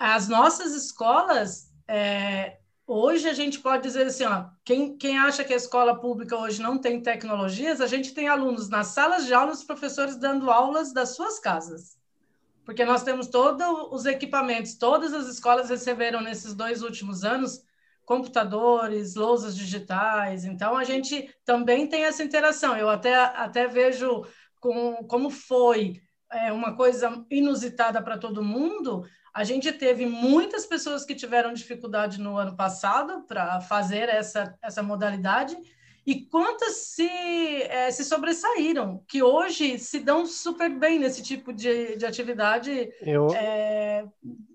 as 0.00 0.28
nossas 0.28 0.72
escolas, 0.72 1.70
é, 1.86 2.56
hoje 2.86 3.28
a 3.28 3.34
gente 3.34 3.60
pode 3.60 3.82
dizer 3.82 4.06
assim, 4.06 4.24
ó, 4.24 4.46
quem, 4.64 4.96
quem 4.96 5.18
acha 5.18 5.44
que 5.44 5.52
a 5.52 5.56
escola 5.56 6.00
pública 6.00 6.38
hoje 6.38 6.62
não 6.62 6.78
tem 6.78 7.02
tecnologias, 7.02 7.82
a 7.82 7.86
gente 7.86 8.14
tem 8.14 8.26
alunos 8.26 8.70
nas 8.70 8.86
salas 8.88 9.26
de 9.26 9.34
aulas, 9.34 9.62
professores 9.62 10.16
dando 10.16 10.50
aulas 10.50 10.94
das 10.94 11.10
suas 11.10 11.38
casas. 11.38 11.98
Porque 12.64 12.82
nós 12.82 13.02
temos 13.02 13.26
todos 13.26 13.62
os 13.92 14.06
equipamentos, 14.06 14.74
todas 14.78 15.12
as 15.12 15.26
escolas 15.26 15.68
receberam 15.68 16.22
nesses 16.22 16.54
dois 16.54 16.82
últimos 16.82 17.22
anos 17.22 17.62
computadores, 18.06 19.16
lousas 19.16 19.54
digitais, 19.54 20.46
então 20.46 20.78
a 20.78 20.82
gente 20.82 21.28
também 21.44 21.86
tem 21.86 22.04
essa 22.04 22.24
interação. 22.24 22.74
Eu 22.74 22.88
até, 22.88 23.14
até 23.14 23.68
vejo 23.68 24.24
com, 24.58 25.04
como 25.04 25.28
foi 25.28 26.00
é, 26.32 26.50
uma 26.50 26.74
coisa 26.74 27.22
inusitada 27.30 28.02
para 28.02 28.16
todo 28.16 28.42
mundo, 28.42 29.04
a 29.32 29.44
gente 29.44 29.72
teve 29.72 30.06
muitas 30.06 30.66
pessoas 30.66 31.04
que 31.04 31.14
tiveram 31.14 31.52
dificuldade 31.52 32.20
no 32.20 32.36
ano 32.36 32.56
passado 32.56 33.22
para 33.26 33.60
fazer 33.60 34.08
essa, 34.08 34.56
essa 34.62 34.82
modalidade, 34.82 35.56
e 36.06 36.22
quantas 36.24 36.76
se, 36.76 37.08
é, 37.08 37.90
se 37.90 38.04
sobressaíram, 38.04 39.04
que 39.06 39.22
hoje 39.22 39.78
se 39.78 40.00
dão 40.00 40.26
super 40.26 40.70
bem 40.70 40.98
nesse 40.98 41.22
tipo 41.22 41.52
de, 41.52 41.96
de 41.96 42.06
atividade 42.06 42.90
Eu... 43.02 43.28
é, 43.34 44.04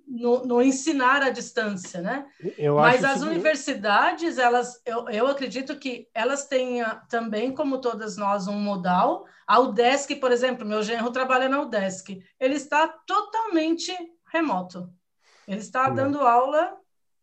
no, 0.07 0.45
no, 0.45 0.61
ensinar 0.61 1.21
à 1.21 1.29
distância, 1.29 2.01
né? 2.01 2.25
Eu 2.57 2.75
Mas 2.75 3.03
as 3.03 3.21
que... 3.21 3.29
universidades, 3.29 4.37
elas, 4.37 4.81
eu, 4.85 5.07
eu 5.09 5.27
acredito 5.27 5.75
que 5.77 6.07
elas 6.13 6.47
têm 6.47 6.83
também, 7.09 7.53
como 7.53 7.79
todas 7.79 8.17
nós, 8.17 8.47
um 8.47 8.59
modal. 8.59 9.25
A 9.47 9.59
UDESC, 9.59 10.15
por 10.15 10.31
exemplo, 10.31 10.65
meu 10.65 10.81
genro 10.83 11.11
trabalha 11.11 11.47
na 11.47 11.61
UDESC, 11.61 12.23
ele 12.39 12.55
está 12.55 12.87
totalmente 12.87 13.93
remoto. 14.35 14.89
Ele 15.47 15.59
está 15.59 15.89
dando 15.89 16.19
aula 16.19 16.77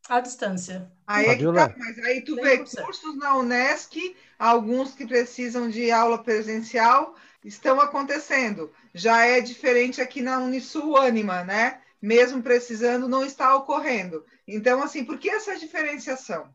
à 0.09 0.21
distância. 0.21 0.90
Aí 1.07 1.26
é 1.26 1.37
tá, 1.37 1.75
mas 1.76 1.99
aí 1.99 2.23
tu 2.23 2.37
vê 2.37 2.59
cursos 2.59 3.16
na 3.19 3.37
Unesc, 3.37 4.16
alguns 4.38 4.95
que 4.95 5.07
precisam 5.07 5.69
de 5.69 5.90
aula 5.90 6.23
presencial 6.23 7.14
estão 7.45 7.81
acontecendo. 7.81 8.73
Já 8.95 9.26
é 9.26 9.40
diferente 9.40 10.00
aqui 10.00 10.23
na 10.23 10.38
Unisul 10.38 10.97
Anima, 10.97 11.45
né? 11.45 11.81
Mesmo 12.00 12.42
precisando, 12.42 13.09
não 13.09 13.25
está 13.25 13.54
ocorrendo. 13.57 14.25
Então, 14.47 14.83
assim, 14.83 15.04
por 15.04 15.19
que 15.19 15.28
essa 15.28 15.57
diferenciação? 15.57 16.49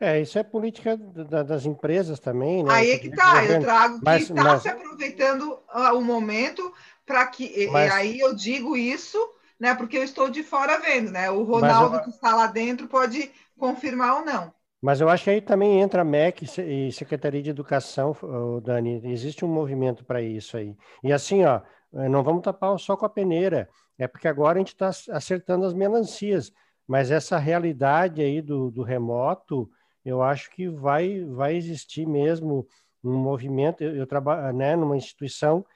É, 0.00 0.20
isso 0.20 0.38
é 0.38 0.42
política 0.42 0.96
da, 0.96 1.42
das 1.42 1.66
empresas 1.66 2.20
também, 2.20 2.62
né? 2.62 2.72
Aí 2.72 2.90
é 2.92 2.98
que 2.98 3.10
tá, 3.10 3.44
eu 3.44 3.60
trago 3.60 4.00
que 4.00 4.10
está 4.10 4.34
mas... 4.34 4.62
se 4.62 4.68
aproveitando 4.68 5.58
uh, 5.74 5.96
o 5.96 6.00
momento 6.00 6.72
para 7.04 7.26
que. 7.26 7.66
Mas... 7.68 7.90
E 7.90 7.94
aí 7.94 8.20
eu 8.20 8.34
digo 8.34 8.76
isso 8.76 9.18
né? 9.58 9.74
Porque 9.74 9.96
eu 9.96 10.04
estou 10.04 10.28
de 10.30 10.42
fora 10.42 10.78
vendo, 10.78 11.10
né? 11.10 11.30
O 11.30 11.42
Ronaldo 11.42 11.96
eu... 11.96 12.02
que 12.02 12.10
está 12.10 12.34
lá 12.34 12.46
dentro 12.46 12.86
pode 12.86 13.30
confirmar 13.56 14.16
ou 14.18 14.24
não. 14.24 14.52
Mas 14.80 15.00
eu 15.00 15.08
acho 15.08 15.24
que 15.24 15.30
aí 15.30 15.40
também 15.40 15.80
entra 15.80 16.02
a 16.02 16.04
MEC 16.04 16.46
e 16.60 16.92
Secretaria 16.92 17.42
de 17.42 17.50
Educação, 17.50 18.16
Dani. 18.62 19.00
Existe 19.04 19.44
um 19.44 19.48
movimento 19.48 20.04
para 20.04 20.22
isso 20.22 20.56
aí. 20.56 20.76
E 21.02 21.12
assim, 21.12 21.44
ó, 21.44 21.60
eh, 21.94 22.08
não 22.08 22.22
vamos 22.22 22.42
tapar 22.42 22.78
só 22.78 22.96
com 22.96 23.04
a 23.04 23.08
peneira. 23.08 23.68
É 23.98 24.06
porque 24.06 24.28
agora 24.28 24.56
a 24.56 24.60
gente 24.60 24.74
está 24.74 24.90
acertando 25.10 25.66
as 25.66 25.74
melancias. 25.74 26.52
Mas 26.86 27.10
essa 27.10 27.38
realidade 27.38 28.22
aí 28.22 28.40
do, 28.40 28.70
do 28.70 28.82
remoto, 28.82 29.68
eu 30.04 30.22
acho 30.22 30.48
que 30.52 30.68
vai, 30.68 31.24
vai 31.24 31.56
existir 31.56 32.06
mesmo 32.06 32.66
um 33.02 33.16
movimento. 33.16 33.82
Eu, 33.82 33.96
eu 33.96 34.06
trabalho 34.06 34.56
né, 34.56 34.76
numa 34.76 34.96
instituição 34.96 35.66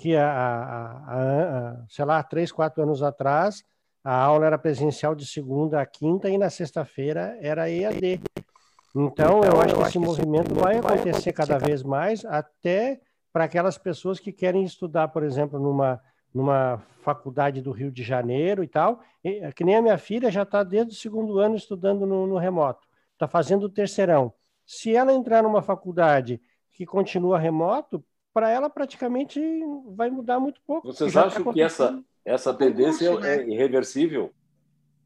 que 0.00 0.16
há, 0.16 1.76
sei 1.88 2.04
lá, 2.04 2.22
três, 2.22 2.52
quatro 2.52 2.82
anos 2.84 3.02
atrás, 3.02 3.64
a 4.04 4.14
aula 4.14 4.46
era 4.46 4.56
presencial 4.56 5.12
de 5.12 5.26
segunda 5.26 5.80
a 5.80 5.86
quinta 5.86 6.30
e 6.30 6.38
na 6.38 6.48
sexta-feira 6.48 7.36
era 7.40 7.68
EAD. 7.68 8.20
Então, 8.94 9.40
eu 9.42 9.60
acho 9.60 9.74
que 9.74 9.82
esse 9.82 9.98
movimento 9.98 10.54
vai 10.54 10.78
acontecer 10.78 11.32
cada 11.32 11.58
vez 11.58 11.82
mais, 11.82 12.24
até 12.24 13.00
para 13.32 13.44
aquelas 13.44 13.76
pessoas 13.76 14.20
que 14.20 14.32
querem 14.32 14.62
estudar, 14.62 15.08
por 15.08 15.24
exemplo, 15.24 15.58
numa, 15.58 16.00
numa 16.32 16.80
faculdade 17.02 17.60
do 17.60 17.72
Rio 17.72 17.90
de 17.90 18.04
Janeiro 18.04 18.62
e 18.62 18.68
tal, 18.68 19.00
e, 19.24 19.50
que 19.52 19.64
nem 19.64 19.76
a 19.76 19.82
minha 19.82 19.98
filha 19.98 20.30
já 20.30 20.42
está 20.42 20.62
desde 20.62 20.92
o 20.92 20.96
segundo 20.96 21.40
ano 21.40 21.56
estudando 21.56 22.06
no, 22.06 22.24
no 22.24 22.38
remoto, 22.38 22.86
está 23.14 23.26
fazendo 23.26 23.64
o 23.64 23.68
terceirão. 23.68 24.32
Se 24.64 24.94
ela 24.94 25.12
entrar 25.12 25.42
numa 25.42 25.60
faculdade 25.60 26.40
que 26.70 26.86
continua 26.86 27.36
remoto, 27.36 28.02
para 28.32 28.50
ela 28.50 28.68
praticamente 28.70 29.40
vai 29.88 30.10
mudar 30.10 30.38
muito 30.38 30.60
pouco. 30.66 30.86
Vocês 30.86 31.16
acham 31.16 31.44
tá 31.44 31.52
que 31.52 31.62
essa, 31.62 32.02
essa 32.24 32.54
tendência 32.54 33.10
curso, 33.10 33.26
é 33.26 33.36
né? 33.38 33.48
irreversível? 33.48 34.32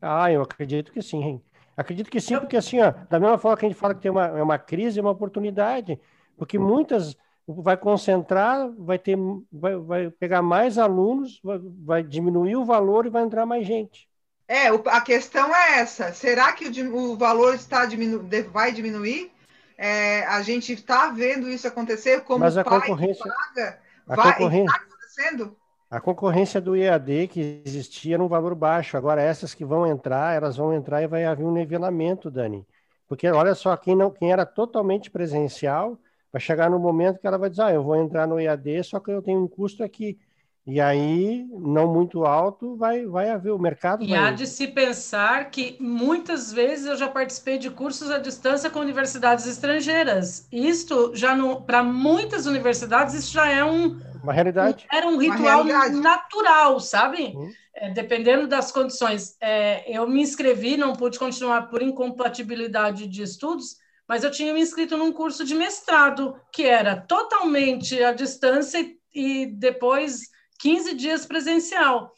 Ah, 0.00 0.30
eu 0.30 0.42
acredito 0.42 0.92
que 0.92 1.00
sim. 1.00 1.22
Hein? 1.22 1.42
Acredito 1.76 2.10
que 2.10 2.20
sim, 2.20 2.38
porque 2.38 2.56
assim, 2.56 2.80
ó, 2.80 2.92
da 3.08 3.18
mesma 3.18 3.38
forma 3.38 3.56
que 3.56 3.66
a 3.66 3.68
gente 3.68 3.78
fala 3.78 3.94
que 3.94 4.02
tem 4.02 4.10
uma, 4.10 4.26
é 4.26 4.42
uma 4.42 4.58
crise, 4.58 4.98
é 4.98 5.02
uma 5.02 5.12
oportunidade, 5.12 5.98
porque 6.36 6.58
muitas 6.58 7.16
vai 7.46 7.76
concentrar, 7.76 8.70
vai 8.78 8.98
ter, 8.98 9.16
vai, 9.50 9.76
vai 9.76 10.10
pegar 10.10 10.42
mais 10.42 10.78
alunos, 10.78 11.40
vai, 11.42 11.60
vai 11.84 12.02
diminuir 12.02 12.56
o 12.56 12.64
valor 12.64 13.06
e 13.06 13.10
vai 13.10 13.22
entrar 13.22 13.46
mais 13.46 13.66
gente. 13.66 14.08
É, 14.46 14.68
a 14.68 15.00
questão 15.00 15.54
é 15.54 15.78
essa. 15.80 16.12
Será 16.12 16.52
que 16.52 16.66
o, 16.82 17.12
o 17.12 17.16
valor 17.16 17.54
está 17.54 17.86
diminu 17.86 18.28
vai 18.50 18.72
diminuir? 18.72 19.32
É, 19.76 20.24
a 20.26 20.42
gente 20.42 20.72
está 20.72 21.10
vendo 21.10 21.48
isso 21.48 21.66
acontecer 21.66 22.22
como 22.22 22.40
Mas 22.40 22.56
a 22.56 22.64
concorrência, 22.64 23.24
paga, 23.24 23.78
a 24.08 24.16
vai, 24.16 24.32
concorrência, 24.32 24.64
está 24.64 24.82
acontecendo? 24.82 25.56
A 25.90 26.00
concorrência 26.00 26.60
do 26.60 26.74
EAD 26.74 27.28
que 27.28 27.62
existia 27.66 28.14
era 28.14 28.22
um 28.22 28.28
valor 28.28 28.54
baixo. 28.54 28.96
Agora, 28.96 29.20
essas 29.20 29.52
que 29.52 29.64
vão 29.64 29.86
entrar, 29.86 30.34
elas 30.34 30.56
vão 30.56 30.72
entrar 30.72 31.02
e 31.02 31.06
vai 31.06 31.24
haver 31.24 31.44
um 31.44 31.52
nivelamento, 31.52 32.30
Dani. 32.30 32.66
Porque 33.06 33.28
olha 33.28 33.54
só, 33.54 33.76
quem, 33.76 33.94
não, 33.94 34.10
quem 34.10 34.32
era 34.32 34.46
totalmente 34.46 35.10
presencial, 35.10 35.98
vai 36.32 36.40
chegar 36.40 36.70
no 36.70 36.78
momento 36.78 37.18
que 37.18 37.26
ela 37.26 37.36
vai 37.36 37.50
dizer, 37.50 37.64
ah, 37.64 37.72
eu 37.72 37.82
vou 37.82 37.94
entrar 37.94 38.26
no 38.26 38.40
EAD, 38.40 38.82
só 38.84 38.98
que 38.98 39.10
eu 39.10 39.20
tenho 39.20 39.42
um 39.42 39.46
custo 39.46 39.84
aqui. 39.84 40.18
E 40.64 40.80
aí, 40.80 41.44
não 41.50 41.92
muito 41.92 42.24
alto, 42.24 42.76
vai, 42.76 43.04
vai 43.04 43.30
haver 43.30 43.50
o 43.50 43.58
mercado. 43.58 44.04
E 44.04 44.10
vai... 44.10 44.18
há 44.18 44.30
de 44.30 44.46
se 44.46 44.68
pensar 44.68 45.50
que 45.50 45.76
muitas 45.80 46.52
vezes 46.52 46.86
eu 46.86 46.96
já 46.96 47.08
participei 47.08 47.58
de 47.58 47.68
cursos 47.68 48.10
à 48.10 48.18
distância 48.18 48.70
com 48.70 48.78
universidades 48.78 49.44
estrangeiras. 49.46 50.46
Isto 50.52 51.10
já 51.14 51.36
para 51.66 51.82
muitas 51.82 52.46
universidades 52.46 53.14
isso 53.14 53.32
já 53.32 53.48
é 53.48 53.64
um 53.64 54.00
uma 54.22 54.32
realidade. 54.32 54.86
Era 54.90 55.08
um 55.08 55.18
ritual 55.18 55.64
natural, 55.64 56.78
sabe? 56.78 57.32
Uhum. 57.34 57.50
É, 57.74 57.90
dependendo 57.90 58.46
das 58.46 58.70
condições. 58.70 59.36
É, 59.40 59.84
eu 59.90 60.08
me 60.08 60.20
inscrevi, 60.20 60.76
não 60.76 60.92
pude 60.92 61.18
continuar 61.18 61.62
por 61.62 61.82
incompatibilidade 61.82 63.08
de 63.08 63.22
estudos, 63.22 63.76
mas 64.06 64.22
eu 64.22 64.30
tinha 64.30 64.54
me 64.54 64.60
inscrito 64.60 64.96
num 64.96 65.12
curso 65.12 65.44
de 65.44 65.54
mestrado 65.54 66.36
que 66.52 66.64
era 66.64 66.94
totalmente 66.96 68.00
à 68.02 68.12
distância 68.12 68.78
e, 68.78 68.96
e 69.12 69.46
depois 69.46 70.31
15 70.62 70.94
dias 70.94 71.26
presencial. 71.26 72.14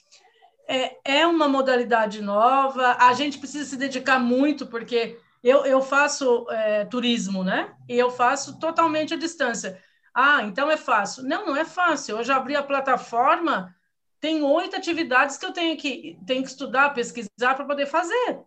É, 0.68 1.20
é 1.20 1.26
uma 1.26 1.48
modalidade 1.48 2.22
nova, 2.22 2.96
a 3.00 3.12
gente 3.14 3.38
precisa 3.38 3.64
se 3.64 3.76
dedicar 3.76 4.18
muito, 4.18 4.66
porque 4.66 5.18
eu, 5.42 5.64
eu 5.64 5.80
faço 5.80 6.46
é, 6.50 6.84
turismo, 6.84 7.42
né? 7.42 7.74
E 7.88 7.98
eu 7.98 8.10
faço 8.10 8.58
totalmente 8.58 9.14
à 9.14 9.16
distância. 9.16 9.82
Ah, 10.14 10.42
então 10.42 10.70
é 10.70 10.76
fácil. 10.76 11.22
Não, 11.24 11.46
não 11.46 11.56
é 11.56 11.64
fácil. 11.64 12.18
Eu 12.18 12.24
já 12.24 12.36
abri 12.36 12.54
a 12.54 12.62
plataforma, 12.62 13.74
tem 14.20 14.42
oito 14.42 14.76
atividades 14.76 15.38
que 15.38 15.46
eu 15.46 15.52
tenho 15.52 15.76
que, 15.76 16.18
tenho 16.26 16.42
que 16.42 16.48
estudar, 16.48 16.94
pesquisar 16.94 17.54
para 17.54 17.64
poder 17.64 17.86
fazer. 17.86 18.40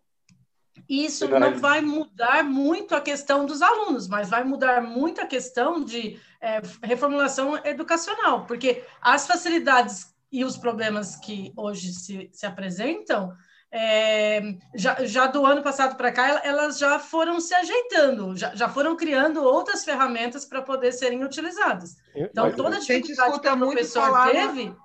Isso 0.90 1.28
não 1.28 1.60
vai 1.60 1.82
mudar 1.82 2.44
muito 2.44 2.96
a 2.96 3.02
questão 3.02 3.46
dos 3.46 3.62
alunos, 3.62 4.08
mas 4.08 4.30
vai 4.30 4.44
mudar 4.44 4.82
muito 4.82 5.20
a 5.20 5.26
questão 5.26 5.84
de 5.84 6.20
é, 6.40 6.62
reformulação 6.82 7.58
educacional, 7.66 8.46
porque 8.46 8.84
as 9.02 9.28
facilidades 9.28 10.16
e 10.32 10.46
os 10.46 10.58
problemas 10.58 11.16
que 11.16 11.52
hoje 11.56 11.92
se, 11.94 12.30
se 12.32 12.46
apresentam, 12.46 13.34
é, 13.72 14.42
já, 14.74 15.04
já, 15.06 15.28
do 15.28 15.46
ano 15.46 15.62
passado 15.62 15.98
para 15.98 16.12
cá, 16.12 16.42
elas 16.44 16.78
já 16.78 17.00
foram 17.00 17.40
se 17.40 17.54
ajeitando, 17.54 18.36
já, 18.36 18.56
já 18.56 18.70
foram 18.70 18.96
criando 18.96 19.44
outras 19.44 19.84
ferramentas 19.84 20.46
para 20.46 20.62
poder 20.62 20.94
serem 20.94 21.24
utilizadas. 21.24 21.98
Então, 22.16 22.52
toda 22.54 22.78
a 22.78 22.80
dificuldade 22.80 23.40
que 23.42 23.50
o 23.50 23.58
professor 23.58 24.02
falar, 24.04 24.34
né? 24.34 24.48
teve, 24.48 24.76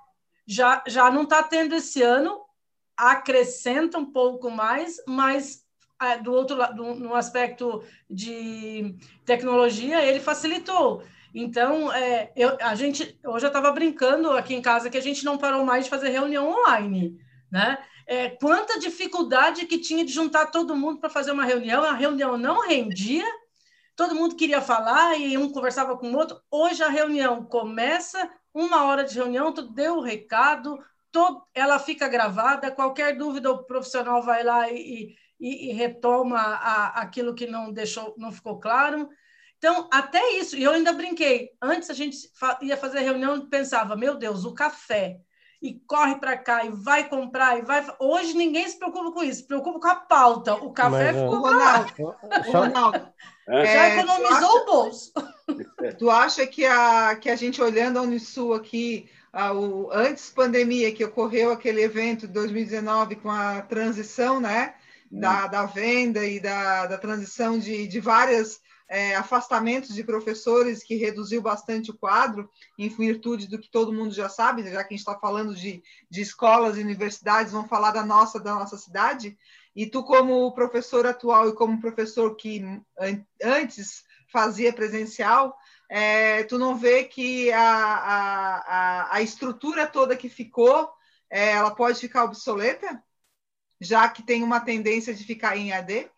já, 0.45 0.83
já 0.85 1.09
não 1.09 1.23
está 1.23 1.41
tendo 1.43 1.75
esse 1.75 2.01
ano, 2.01 2.41
acrescenta 2.95 3.97
um 3.97 4.11
pouco 4.11 4.51
mais, 4.51 4.97
mas 5.07 5.62
do 6.23 6.33
outro 6.33 6.55
lado, 6.55 6.95
no 6.95 7.15
aspecto 7.15 7.83
de 8.09 8.95
tecnologia, 9.25 10.03
ele 10.03 10.19
facilitou. 10.19 11.03
Então, 11.33 11.91
é, 11.91 12.31
eu, 12.35 12.57
a 12.61 12.75
gente, 12.75 13.19
hoje 13.25 13.45
eu 13.45 13.47
estava 13.47 13.71
brincando 13.71 14.31
aqui 14.31 14.53
em 14.53 14.61
casa 14.61 14.89
que 14.89 14.97
a 14.97 15.01
gente 15.01 15.25
não 15.25 15.37
parou 15.37 15.65
mais 15.65 15.85
de 15.85 15.89
fazer 15.89 16.09
reunião 16.09 16.47
online, 16.47 17.17
né? 17.51 17.77
É, 18.05 18.29
quanta 18.29 18.79
dificuldade 18.79 19.65
que 19.65 19.77
tinha 19.77 20.05
de 20.05 20.11
juntar 20.11 20.47
todo 20.47 20.75
mundo 20.75 20.99
para 20.99 21.09
fazer 21.09 21.31
uma 21.31 21.45
reunião, 21.45 21.83
a 21.83 21.93
reunião 21.93 22.37
não 22.37 22.67
rendia, 22.67 23.25
todo 23.95 24.15
mundo 24.15 24.35
queria 24.35 24.61
falar 24.61 25.17
e 25.17 25.37
um 25.37 25.49
conversava 25.51 25.97
com 25.97 26.11
o 26.11 26.17
outro. 26.17 26.39
Hoje 26.51 26.83
a 26.83 26.89
reunião 26.89 27.43
começa, 27.45 28.29
uma 28.53 28.83
hora 28.83 29.03
de 29.03 29.15
reunião, 29.15 29.53
tu 29.53 29.63
deu 29.63 29.97
o 29.97 30.01
recado, 30.01 30.77
todo, 31.11 31.43
ela 31.53 31.79
fica 31.79 32.07
gravada, 32.07 32.71
qualquer 32.71 33.15
dúvida 33.15 33.49
o 33.51 33.63
profissional 33.63 34.21
vai 34.21 34.43
lá 34.43 34.69
e, 34.69 35.15
e, 35.39 35.69
e 35.69 35.73
retoma 35.73 36.39
a, 36.39 37.01
aquilo 37.01 37.35
que 37.35 37.47
não 37.47 37.71
deixou, 37.71 38.13
não 38.17 38.31
ficou 38.31 38.59
claro. 38.59 39.09
Então, 39.57 39.87
até 39.91 40.33
isso, 40.33 40.57
e 40.57 40.63
eu 40.63 40.71
ainda 40.71 40.91
brinquei. 40.91 41.51
Antes 41.61 41.89
a 41.89 41.93
gente 41.93 42.17
ia 42.61 42.75
fazer 42.75 42.99
reunião 42.99 43.37
e 43.37 43.49
pensava, 43.49 43.95
meu 43.95 44.15
Deus, 44.15 44.43
o 44.43 44.53
café 44.53 45.19
e 45.63 45.81
corre 45.87 46.15
para 46.15 46.37
cá 46.37 46.65
e 46.65 46.69
vai 46.69 47.07
comprar 47.07 47.57
e 47.57 47.61
vai. 47.61 47.85
Hoje 47.97 48.33
ninguém 48.35 48.67
se 48.67 48.77
preocupa 48.77 49.13
com 49.13 49.23
isso, 49.23 49.39
se 49.39 49.47
preocupa 49.47 49.79
com 49.79 49.87
a 49.87 49.95
pauta. 49.95 50.55
O 50.55 50.73
café 50.73 51.13
Mas, 51.13 51.21
ficou 51.21 51.39
Ronaldo. 51.39 52.15
Ronaldo. 52.51 53.07
É, 53.47 53.65
já 53.65 53.89
economizou 53.95 54.49
acha, 54.49 54.61
o 54.61 54.65
bolso. 54.65 55.13
Tu 55.97 56.09
acha 56.09 56.47
que 56.47 56.65
a, 56.65 57.15
que 57.15 57.29
a 57.29 57.35
gente 57.35 57.61
olhando 57.61 57.99
a 57.99 58.01
Unisul 58.01 58.53
aqui, 58.53 59.09
a, 59.31 59.53
o, 59.53 59.89
antes 59.91 60.29
pandemia, 60.29 60.91
que 60.91 61.05
ocorreu 61.05 61.51
aquele 61.51 61.81
evento 61.81 62.27
de 62.27 62.33
2019 62.33 63.15
com 63.17 63.31
a 63.31 63.61
transição, 63.61 64.41
né? 64.41 64.75
Da, 65.19 65.45
hum. 65.45 65.49
da 65.49 65.65
venda 65.65 66.25
e 66.25 66.39
da, 66.39 66.87
da 66.87 66.97
transição 66.97 67.59
de, 67.59 67.87
de 67.87 67.99
várias 67.99 68.59
é, 68.89 69.15
afastamentos 69.15 69.95
de 69.95 70.03
professores 70.03 70.83
que 70.83 70.95
reduziu 70.95 71.41
bastante 71.41 71.91
o 71.91 71.97
quadro, 71.97 72.49
em 72.77 72.89
virtude 72.89 73.47
do 73.47 73.59
que 73.59 73.69
todo 73.69 73.93
mundo 73.93 74.13
já 74.13 74.29
sabe, 74.29 74.63
já 74.63 74.83
que 74.83 74.93
a 74.93 74.97
gente 74.97 74.99
está 74.99 75.17
falando 75.17 75.55
de, 75.55 75.81
de 76.09 76.21
escolas 76.21 76.77
e 76.77 76.81
universidades, 76.81 77.51
vamos 77.51 77.69
falar 77.69 77.91
da 77.91 78.05
nossa, 78.05 78.39
da 78.39 78.53
nossa 78.55 78.77
cidade. 78.77 79.37
E 79.75 79.87
tu, 79.87 80.03
como 80.03 80.53
professor 80.53 81.07
atual 81.07 81.49
e 81.49 81.55
como 81.55 81.81
professor 81.81 82.35
que 82.35 82.63
antes 83.41 84.03
fazia 84.31 84.71
presencial, 84.71 85.55
é, 85.89 86.43
tu 86.43 86.59
não 86.59 86.75
vê 86.75 87.03
que 87.03 87.51
a, 87.51 87.61
a, 87.61 88.57
a, 88.57 89.15
a 89.15 89.21
estrutura 89.21 89.87
toda 89.87 90.15
que 90.15 90.29
ficou, 90.29 90.89
é, 91.29 91.51
ela 91.51 91.71
pode 91.71 91.99
ficar 91.99 92.25
obsoleta, 92.25 93.01
já 93.83 94.09
que 94.09 94.23
tem 94.23 94.43
uma 94.43 94.59
tendência 94.59 95.13
de 95.13 95.23
ficar 95.23 95.57
em 95.57 95.71
AD? 95.71 96.09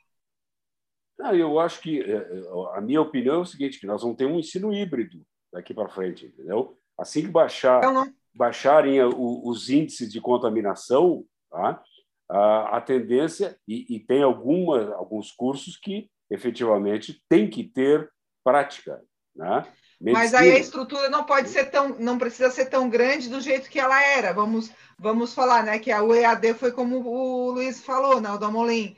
Não, 1.18 1.34
eu 1.34 1.60
acho 1.60 1.82
que 1.82 2.02
é, 2.02 2.16
é, 2.16 2.78
a 2.78 2.82
minha 2.82 3.02
opinião 3.02 3.36
é 3.36 3.40
o 3.40 3.46
seguinte, 3.46 3.80
que 3.80 3.88
nós 3.88 4.02
vamos 4.02 4.18
ter 4.18 4.26
um 4.26 4.40
ensino 4.40 4.74
híbrido 4.74 5.26
daqui 5.52 5.74
para 5.74 5.90
frente, 5.90 6.26
entendeu? 6.26 6.78
Assim 6.98 7.22
que 7.22 7.28
baixar, 7.30 7.80
então, 7.80 8.14
baixarem 8.34 9.02
os 9.04 9.70
índices 9.70 10.12
de 10.12 10.20
contaminação, 10.20 11.26
tá? 11.50 11.82
a, 12.30 12.82
tendência, 12.82 13.58
e, 13.68 13.96
e 13.96 14.00
tem 14.00 14.24
alguma, 14.24 14.94
alguns 14.96 15.32
cursos 15.32 15.78
que 15.78 16.10
efetivamente 16.30 17.22
tem 17.30 17.50
que 17.50 17.64
ter 17.64 18.10
prática. 18.44 19.02
Né? 19.36 19.66
Mas 20.00 20.34
aí 20.34 20.52
a 20.52 20.60
estrutura 20.60 21.10
não 21.10 21.24
pode 21.24 21.50
ser 21.50 21.66
tão, 21.72 21.90
não 22.00 22.18
precisa 22.18 22.52
ser 22.52 22.66
tão 22.66 22.90
grande 22.90 23.30
do 23.30 23.40
jeito 23.40 23.70
que 23.70 23.80
ela 23.80 24.04
era. 24.04 24.34
Vamos, 24.34 24.72
vamos 25.00 25.34
falar, 25.34 25.64
né? 25.64 25.80
Que 25.80 25.92
a 25.92 26.04
UEAD 26.04 26.54
foi 26.56 26.72
como 26.72 27.00
o 27.00 27.52
Luiz 27.52 27.84
falou, 27.84 28.20
né? 28.20 28.30
O 28.32 28.38
Damolim 28.38 28.96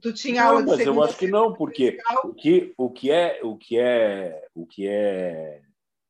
Tu 0.00 0.12
tinha 0.12 0.42
não, 0.42 0.50
aula 0.50 0.62
de 0.62 0.68
mas 0.70 0.80
eu 0.80 1.02
acho 1.02 1.16
que 1.16 1.26
não, 1.28 1.52
porque 1.52 1.98
o 2.24 2.34
que, 2.34 2.74
o 2.76 2.90
que 2.90 3.10
é 3.10 3.40
o 3.42 3.56
que 3.56 3.78
é 3.78 4.42
o 4.54 4.66
que 4.66 4.88
é, 4.88 5.60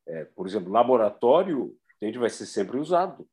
é 0.06 0.24
por 0.34 0.46
exemplo, 0.46 0.72
laboratório, 0.72 1.76
gente 2.00 2.18
vai 2.18 2.30
ser 2.30 2.46
sempre 2.46 2.78
usado. 2.78 3.26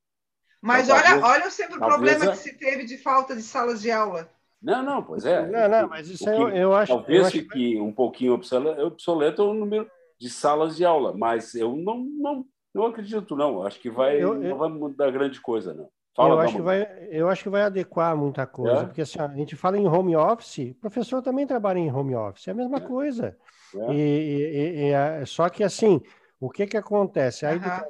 Mas 0.62 0.86
então, 0.86 0.98
olha, 0.98 1.06
talvez, 1.06 1.24
olha 1.24 1.52
sempre 1.52 1.78
o 1.78 1.80
problema 1.80 2.28
que 2.32 2.38
se 2.38 2.58
teve 2.58 2.86
de 2.86 2.98
falta 2.98 3.36
de 3.36 3.42
salas 3.42 3.82
de 3.82 3.92
aula. 3.92 4.30
Não, 4.62 4.84
não, 4.84 5.04
pois 5.04 5.26
é. 5.26 5.48
Não, 5.48 5.68
não, 5.68 5.90
mas 5.90 6.08
isso 6.08 6.30
aí 6.30 6.40
eu, 6.40 6.50
eu 6.50 6.76
acho. 6.76 6.94
Talvez 6.94 7.26
eu 7.26 7.32
fique 7.32 7.50
que... 7.50 7.80
um 7.80 7.92
pouquinho 7.92 8.34
obsoleto, 8.34 8.82
obsoleto 8.82 9.44
o 9.44 9.54
número 9.54 9.90
de 10.22 10.30
salas 10.30 10.78
de 10.78 10.86
aula, 10.86 11.18
mas 11.18 11.56
eu 11.56 11.76
não, 11.76 11.98
não, 11.98 12.46
não 12.72 12.86
acredito, 12.86 13.36
não. 13.36 13.64
Acho 13.64 13.80
que 13.80 13.90
vai, 13.90 14.24
eu, 14.24 14.36
não 14.36 14.56
vai 14.56 14.70
mudar 14.70 15.10
grande 15.10 15.42
coisa, 15.42 15.74
não. 15.74 15.90
Fala, 16.16 16.36
eu, 16.36 16.40
acho 16.42 16.56
que 16.58 16.62
vai, 16.62 17.08
eu 17.10 17.30
acho 17.30 17.44
que 17.44 17.50
vai 17.50 17.62
adequar 17.64 18.16
muita 18.16 18.46
coisa, 18.46 18.82
é? 18.82 18.86
porque 18.86 19.02
assim, 19.02 19.18
a 19.18 19.28
gente 19.30 19.56
fala 19.56 19.80
em 19.80 19.88
home 19.88 20.16
office, 20.16 20.72
o 20.72 20.76
professor 20.76 21.24
também 21.24 21.48
trabalha 21.48 21.80
em 21.80 21.92
home 21.92 22.14
office, 22.16 22.48
é 22.50 22.52
a 22.52 22.54
mesma 22.54 22.78
é. 22.78 22.82
coisa. 22.82 23.36
É. 23.74 23.94
E, 23.94 23.98
e, 23.98 24.80
e, 24.82 24.92
é, 24.92 25.26
só 25.26 25.50
que 25.50 25.64
assim, 25.64 26.00
o 26.40 26.52
que 26.52 26.68
que 26.68 26.78
acontece? 26.78 27.46
A 27.46 27.54
educação, 27.54 27.88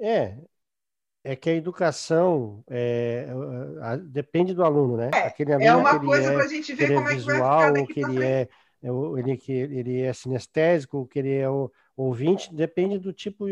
é, 0.00 0.38
é 1.24 1.36
que 1.36 1.50
a 1.50 1.54
educação 1.54 2.64
é, 2.70 3.28
a, 3.82 3.96
depende 3.96 4.54
do 4.54 4.64
aluno, 4.64 4.96
né? 4.96 5.10
É, 5.12 5.26
Aquele 5.26 5.52
é 5.62 5.74
uma 5.74 6.00
coisa 6.00 6.32
para 6.32 6.44
a 6.44 6.48
gente 6.48 6.72
ver 6.72 6.94
como 6.94 7.06
é 7.06 7.10
que 7.10 7.16
visual, 7.16 7.72
vai 7.72 7.84
ficar 7.84 7.92
que 7.92 8.00
ele 8.00 8.24
é, 8.24 8.48
ele, 8.82 9.36
que 9.36 9.52
ele 9.52 10.02
é 10.02 10.12
sinestésico, 10.12 11.06
que 11.06 11.18
ele 11.18 11.34
é 11.34 11.46
ouvinte, 11.96 12.54
depende 12.54 12.98
do 12.98 13.12
tipo 13.12 13.46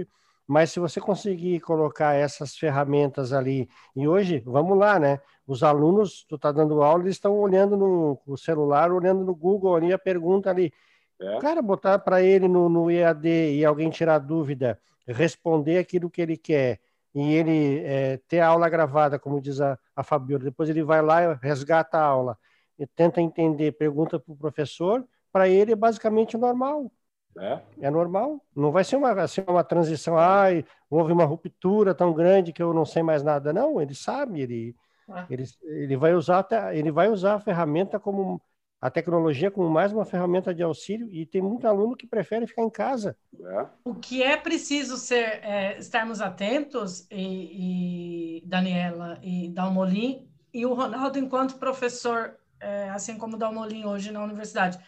mas 0.46 0.70
se 0.70 0.78
você 0.78 1.00
conseguir 1.00 1.58
colocar 1.60 2.14
essas 2.14 2.56
ferramentas 2.56 3.32
ali, 3.32 3.68
e 3.96 4.06
hoje, 4.06 4.42
vamos 4.46 4.78
lá, 4.78 4.98
né? 4.98 5.20
Os 5.46 5.62
alunos, 5.62 6.24
tu 6.28 6.38
tá 6.38 6.52
dando 6.52 6.82
aula, 6.82 7.02
eles 7.02 7.16
estão 7.16 7.36
olhando 7.36 7.76
no, 7.76 8.20
no, 8.24 8.36
celular, 8.36 8.92
olhando 8.92 9.24
no 9.24 9.34
Google 9.34 9.74
ali 9.74 9.92
a 9.92 9.98
pergunta 9.98 10.48
ali. 10.48 10.72
É. 11.20 11.38
Cara, 11.40 11.60
botar 11.60 11.98
para 11.98 12.22
ele 12.22 12.46
no, 12.46 12.68
no 12.68 12.90
EAD 12.90 13.56
e 13.56 13.64
alguém 13.64 13.90
tirar 13.90 14.18
dúvida, 14.18 14.78
responder 15.08 15.78
aquilo 15.78 16.10
que 16.10 16.22
ele 16.22 16.36
quer, 16.36 16.78
e 17.12 17.34
ele 17.34 17.80
é, 17.84 18.18
ter 18.28 18.40
a 18.40 18.48
aula 18.48 18.68
gravada, 18.68 19.18
como 19.18 19.40
diz 19.40 19.60
a, 19.60 19.76
a 19.96 20.02
Fabiola, 20.04 20.44
depois 20.44 20.68
ele 20.68 20.84
vai 20.84 21.02
lá, 21.02 21.34
resgata 21.34 21.98
a 21.98 22.04
aula, 22.04 22.38
e 22.78 22.86
tenta 22.86 23.20
entender, 23.20 23.72
pergunta 23.72 24.20
para 24.20 24.32
o 24.32 24.36
professor, 24.36 25.04
para 25.36 25.50
ele 25.50 25.72
é 25.72 25.76
basicamente 25.76 26.34
normal. 26.38 26.90
É. 27.38 27.60
é 27.82 27.90
normal. 27.90 28.42
Não 28.56 28.72
vai 28.72 28.82
ser 28.82 28.96
uma, 28.96 29.12
assim, 29.20 29.44
uma 29.46 29.62
transição, 29.62 30.16
ai, 30.16 30.64
houve 30.88 31.12
uma 31.12 31.26
ruptura 31.26 31.94
tão 31.94 32.14
grande 32.14 32.54
que 32.54 32.62
eu 32.62 32.72
não 32.72 32.86
sei 32.86 33.02
mais 33.02 33.22
nada. 33.22 33.52
Não, 33.52 33.78
ele 33.78 33.94
sabe, 33.94 34.40
ele, 34.40 34.74
é. 35.10 35.26
ele, 35.28 35.44
ele, 35.62 35.94
vai 35.94 36.14
usar, 36.14 36.46
ele 36.72 36.90
vai 36.90 37.10
usar 37.10 37.34
a 37.34 37.40
ferramenta 37.40 38.00
como 38.00 38.40
a 38.80 38.88
tecnologia 38.88 39.50
como 39.50 39.68
mais 39.68 39.92
uma 39.92 40.06
ferramenta 40.06 40.54
de 40.54 40.62
auxílio 40.62 41.06
e 41.12 41.26
tem 41.26 41.42
muito 41.42 41.68
aluno 41.68 41.94
que 41.94 42.06
prefere 42.06 42.46
ficar 42.46 42.62
em 42.62 42.70
casa. 42.70 43.14
É. 43.38 43.66
O 43.84 43.94
que 43.94 44.22
é 44.22 44.38
preciso 44.38 44.96
ser, 44.96 45.44
é, 45.44 45.76
estarmos 45.78 46.22
atentos, 46.22 47.06
e, 47.10 48.38
e, 48.38 48.46
Daniela 48.46 49.18
e 49.22 49.50
Dalmolin, 49.50 50.26
e 50.54 50.64
o 50.64 50.72
Ronaldo, 50.72 51.18
enquanto 51.18 51.58
professor, 51.58 52.38
é, 52.58 52.88
assim 52.88 53.18
como 53.18 53.36
o 53.36 53.38
Dalmolin 53.38 53.84
hoje 53.84 54.10
na 54.10 54.24
universidade, 54.24 54.78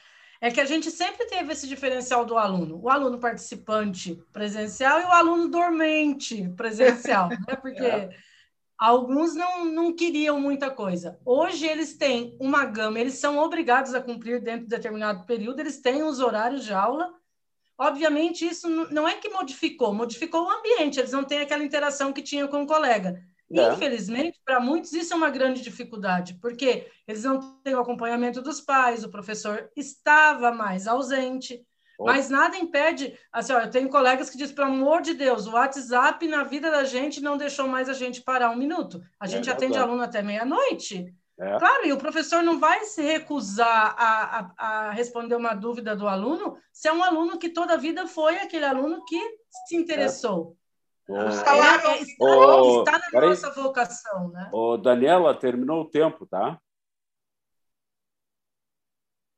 é 0.40 0.50
que 0.50 0.60
a 0.60 0.64
gente 0.64 0.90
sempre 0.90 1.26
teve 1.26 1.52
esse 1.52 1.66
diferencial 1.66 2.24
do 2.24 2.38
aluno, 2.38 2.80
o 2.80 2.88
aluno 2.88 3.18
participante 3.18 4.22
presencial 4.32 5.00
e 5.00 5.04
o 5.04 5.12
aluno 5.12 5.48
dormente 5.48 6.48
presencial, 6.56 7.28
né? 7.46 7.56
Porque 7.60 7.84
é. 7.84 8.10
alguns 8.78 9.34
não, 9.34 9.64
não 9.64 9.92
queriam 9.92 10.40
muita 10.40 10.70
coisa. 10.70 11.18
Hoje 11.24 11.66
eles 11.66 11.96
têm 11.96 12.36
uma 12.40 12.64
gama, 12.64 13.00
eles 13.00 13.14
são 13.14 13.38
obrigados 13.38 13.94
a 13.94 14.00
cumprir 14.00 14.40
dentro 14.40 14.62
de 14.62 14.68
determinado 14.68 15.26
período, 15.26 15.58
eles 15.58 15.80
têm 15.80 16.02
os 16.04 16.20
horários 16.20 16.64
de 16.64 16.72
aula. 16.72 17.12
Obviamente, 17.76 18.44
isso 18.46 18.68
não 18.92 19.06
é 19.06 19.14
que 19.16 19.28
modificou, 19.28 19.94
modificou 19.94 20.44
o 20.44 20.50
ambiente, 20.50 20.98
eles 20.98 21.12
não 21.12 21.24
têm 21.24 21.40
aquela 21.40 21.64
interação 21.64 22.12
que 22.12 22.22
tinha 22.22 22.46
com 22.46 22.62
o 22.62 22.66
colega. 22.66 23.22
É. 23.50 23.72
Infelizmente, 23.72 24.38
para 24.44 24.60
muitos 24.60 24.92
isso 24.92 25.14
é 25.14 25.16
uma 25.16 25.30
grande 25.30 25.62
dificuldade, 25.62 26.38
porque 26.40 26.86
eles 27.06 27.24
não 27.24 27.40
têm 27.62 27.74
o 27.74 27.80
acompanhamento 27.80 28.42
dos 28.42 28.60
pais, 28.60 29.04
o 29.04 29.10
professor 29.10 29.70
estava 29.74 30.52
mais 30.52 30.86
ausente, 30.86 31.64
oh. 31.98 32.04
mas 32.04 32.28
nada 32.28 32.58
impede. 32.58 33.18
Assim, 33.32 33.54
ó, 33.54 33.60
eu 33.60 33.70
tenho 33.70 33.88
colegas 33.88 34.28
que 34.28 34.36
dizem, 34.36 34.54
pelo 34.54 34.68
amor 34.68 35.00
de 35.00 35.14
Deus, 35.14 35.46
o 35.46 35.52
WhatsApp 35.52 36.28
na 36.28 36.44
vida 36.44 36.70
da 36.70 36.84
gente 36.84 37.22
não 37.22 37.38
deixou 37.38 37.66
mais 37.66 37.88
a 37.88 37.94
gente 37.94 38.20
parar 38.20 38.50
um 38.50 38.56
minuto. 38.56 39.02
A 39.18 39.24
é 39.24 39.28
gente 39.28 39.48
é, 39.48 39.52
atende 39.52 39.78
aluno 39.78 40.02
até 40.02 40.20
meia-noite. 40.22 41.14
É. 41.40 41.58
Claro, 41.58 41.86
e 41.86 41.92
o 41.92 41.98
professor 41.98 42.42
não 42.42 42.58
vai 42.58 42.84
se 42.84 43.00
recusar 43.00 43.94
a, 43.96 44.40
a, 44.40 44.52
a, 44.58 44.90
responder 44.90 45.36
uma 45.36 45.54
dúvida 45.54 45.94
do 45.94 46.08
aluno 46.08 46.58
se 46.72 46.88
é 46.88 46.92
um 46.92 47.02
aluno 47.02 47.38
que 47.38 47.48
toda 47.48 47.74
a 47.74 47.76
vida 47.76 48.08
foi 48.08 48.38
aquele 48.38 48.64
aluno 48.64 49.04
que 49.04 49.20
se 49.66 49.76
interessou. 49.76 50.57
O 51.08 51.30
salário 51.30 51.86
é, 51.86 52.02
está, 52.02 52.24
oh, 52.24 52.84
está 52.84 52.98
na 52.98 53.08
nossa 53.22 53.50
vocação, 53.50 54.28
né? 54.28 54.50
Ô, 54.52 54.76
Daniela, 54.76 55.34
terminou 55.34 55.80
o 55.80 55.88
tempo, 55.88 56.26
tá? 56.26 56.60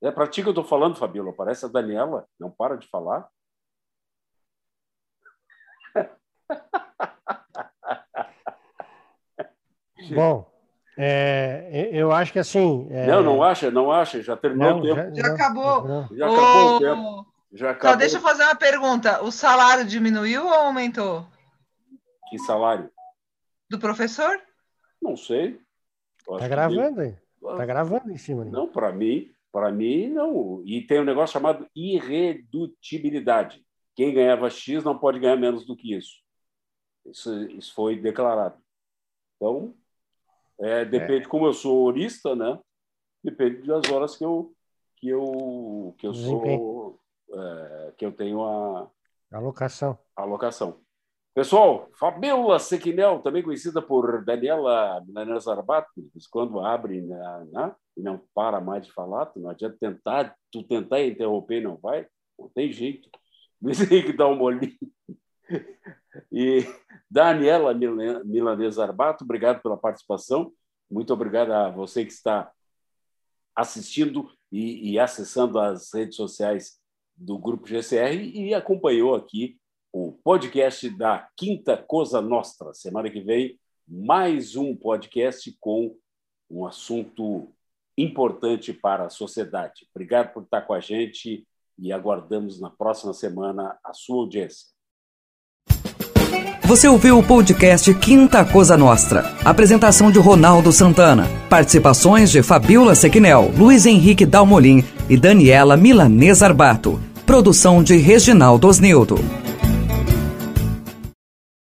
É 0.03 0.11
para 0.11 0.27
ti 0.27 0.43
que 0.43 0.49
eu 0.49 0.53
estou 0.53 0.65
falando, 0.65 0.97
Fabíola. 0.97 1.33
Parece 1.33 1.67
a 1.67 1.69
Daniela. 1.69 2.27
Não 2.41 2.51
para 2.51 2.77
de 2.77 2.89
falar. 2.89 3.29
Bom, 10.13 10.51
é, 10.99 11.89
eu 11.93 12.11
acho 12.11 12.33
que 12.33 12.41
assim. 12.41 12.89
É... 12.91 13.07
Não, 13.07 13.23
não 13.23 13.45
acha, 13.45 13.71
não 13.71 13.93
acha. 13.93 14.21
Já 14.23 14.37
terminou 14.37 14.71
não, 14.71 14.81
o 14.81 14.83
tempo. 14.83 15.15
Já, 15.15 15.23
já 15.23 15.35
acabou. 15.35 16.09
Já 16.11 16.27
acabou 16.27 16.77
o 16.77 16.81
tempo. 16.81 17.27
Já 17.53 17.71
acabou. 17.71 17.93
Só 17.93 17.97
deixa 17.97 18.17
eu 18.17 18.23
fazer 18.23 18.43
uma 18.43 18.57
pergunta. 18.57 19.23
O 19.23 19.31
salário 19.31 19.85
diminuiu 19.85 20.47
ou 20.47 20.53
aumentou? 20.53 21.25
Que 22.31 22.39
salário? 22.39 22.91
Do 23.69 23.79
professor? 23.79 24.41
Não 25.03 25.17
sei. 25.17 25.61
Está 26.21 26.49
gravando 26.49 27.01
aí. 27.01 27.17
Está 27.43 27.67
gravando 27.67 28.11
em 28.11 28.17
cima. 28.17 28.45
Não, 28.45 28.69
para 28.69 28.93
mim, 28.93 29.35
para 29.53 29.73
mim 29.73 30.09
não. 30.09 30.63
E 30.65 30.87
tem 30.87 31.01
um 31.01 31.05
negócio 31.05 31.33
chamado 31.33 31.69
irredutibilidade. 31.75 33.65
Quem 33.95 34.15
ganhava 34.15 34.49
X 34.49 34.85
não 34.85 34.99
pode 34.99 35.19
ganhar 35.19 35.37
menos 35.37 35.67
do 35.67 35.77
que 35.77 35.95
isso. 35.95 36.21
Isso, 37.05 37.45
isso 37.51 37.75
foi 37.75 37.97
declarado. 37.97 38.59
Então, 39.37 39.75
é, 40.59 40.85
depende, 40.85 41.25
é. 41.25 41.29
como 41.29 41.47
eu 41.47 41.53
sou 41.53 41.85
horista, 41.85 42.37
né? 42.37 42.59
depende 43.23 43.67
das 43.67 43.91
horas 43.91 44.17
que 44.17 44.25
eu 44.25 44.55
que 44.97 45.09
eu 45.09 45.95
que 45.99 46.07
eu 46.07 46.15
sou 46.15 46.99
é, 47.33 47.93
que 47.97 48.05
eu 48.05 48.13
tenho 48.13 48.43
a 48.45 48.91
alocação. 49.33 49.99
alocação. 50.17 50.81
Pessoal, 51.33 51.89
Fabiola 51.95 52.59
Sequinel, 52.59 53.21
também 53.21 53.43
conhecida 53.43 53.81
por 53.81 54.25
Daniela 54.25 55.01
Milanesa 55.07 55.41
Zarbato, 55.41 55.89
quando 56.29 56.59
abre 56.59 57.01
né, 57.03 57.47
né, 57.53 57.75
e 57.97 58.03
não 58.03 58.21
para 58.35 58.61
mais 58.61 58.87
de 58.87 58.93
falar, 58.93 59.27
tu 59.27 59.39
não 59.39 59.51
adianta 59.51 59.77
tentar, 59.79 60.35
tu 60.51 60.65
tentar 60.65 61.01
interromper 61.03 61.61
não 61.61 61.77
vai, 61.77 62.05
não 62.37 62.49
tem 62.49 62.73
jeito. 62.73 63.09
Luiz 63.63 63.81
Henrique 63.81 64.13
dá 64.13 64.27
um 64.27 64.41
olhinho. 64.43 64.77
E 66.33 66.65
Daniela 67.09 67.73
Milanesa 68.25 68.83
Arbato, 68.83 69.23
obrigado 69.23 69.63
pela 69.63 69.77
participação. 69.77 70.53
Muito 70.91 71.13
obrigado 71.13 71.53
a 71.53 71.71
você 71.71 72.05
que 72.05 72.13
está 72.13 72.51
assistindo 73.55 74.29
e, 74.51 74.93
e 74.93 74.99
acessando 74.99 75.61
as 75.61 75.93
redes 75.95 76.17
sociais 76.17 76.81
do 77.17 77.39
Grupo 77.39 77.69
GCR 77.69 78.17
e 78.17 78.53
acompanhou 78.55 79.15
aqui 79.15 79.60
o 79.93 80.13
podcast 80.25 80.89
da 80.91 81.29
Quinta 81.37 81.77
Cosa 81.77 82.21
Nostra. 82.21 82.73
Semana 82.75 83.11
que 83.11 83.21
vem, 83.21 83.59
mais 83.87 84.57
um 84.57 84.75
podcast 84.75 85.55
com 85.61 85.95
um 86.51 86.67
assunto 86.67 87.49
importante 87.97 88.73
para 88.73 89.07
a 89.07 89.11
sociedade. 89.11 89.87
Obrigado 89.95 90.33
por 90.33 90.45
estar 90.45 90.63
com 90.63 90.73
a 90.73 90.81
gente 90.81 91.47
e 91.79 91.93
aguardamos 91.93 92.61
na 92.61 92.71
próxima 92.71 93.13
semana 93.13 93.79
a 93.85 93.93
sua 93.93 94.23
audiência. 94.23 94.69
Você 96.65 96.87
ouviu 96.87 97.19
o 97.19 97.27
podcast 97.27 97.93
Quinta 97.95 98.45
Cosa 98.45 98.77
Nostra. 98.77 99.23
Apresentação 99.45 100.09
de 100.09 100.21
Ronaldo 100.21 100.71
Santana. 100.71 101.27
Participações 101.49 102.31
de 102.31 102.45
Fabiola 102.45 102.95
Sequinel, 102.95 103.51
Luiz 103.57 103.87
Henrique 103.87 104.25
Dalmolin 104.25 104.85
e 105.09 105.17
Daniela 105.17 105.77
Milanesa 105.77 106.47
Arbato. 106.47 107.01
Produção 107.27 107.83
de 107.83 107.97
Reginaldo 107.97 108.69
Osnildo. 108.69 109.17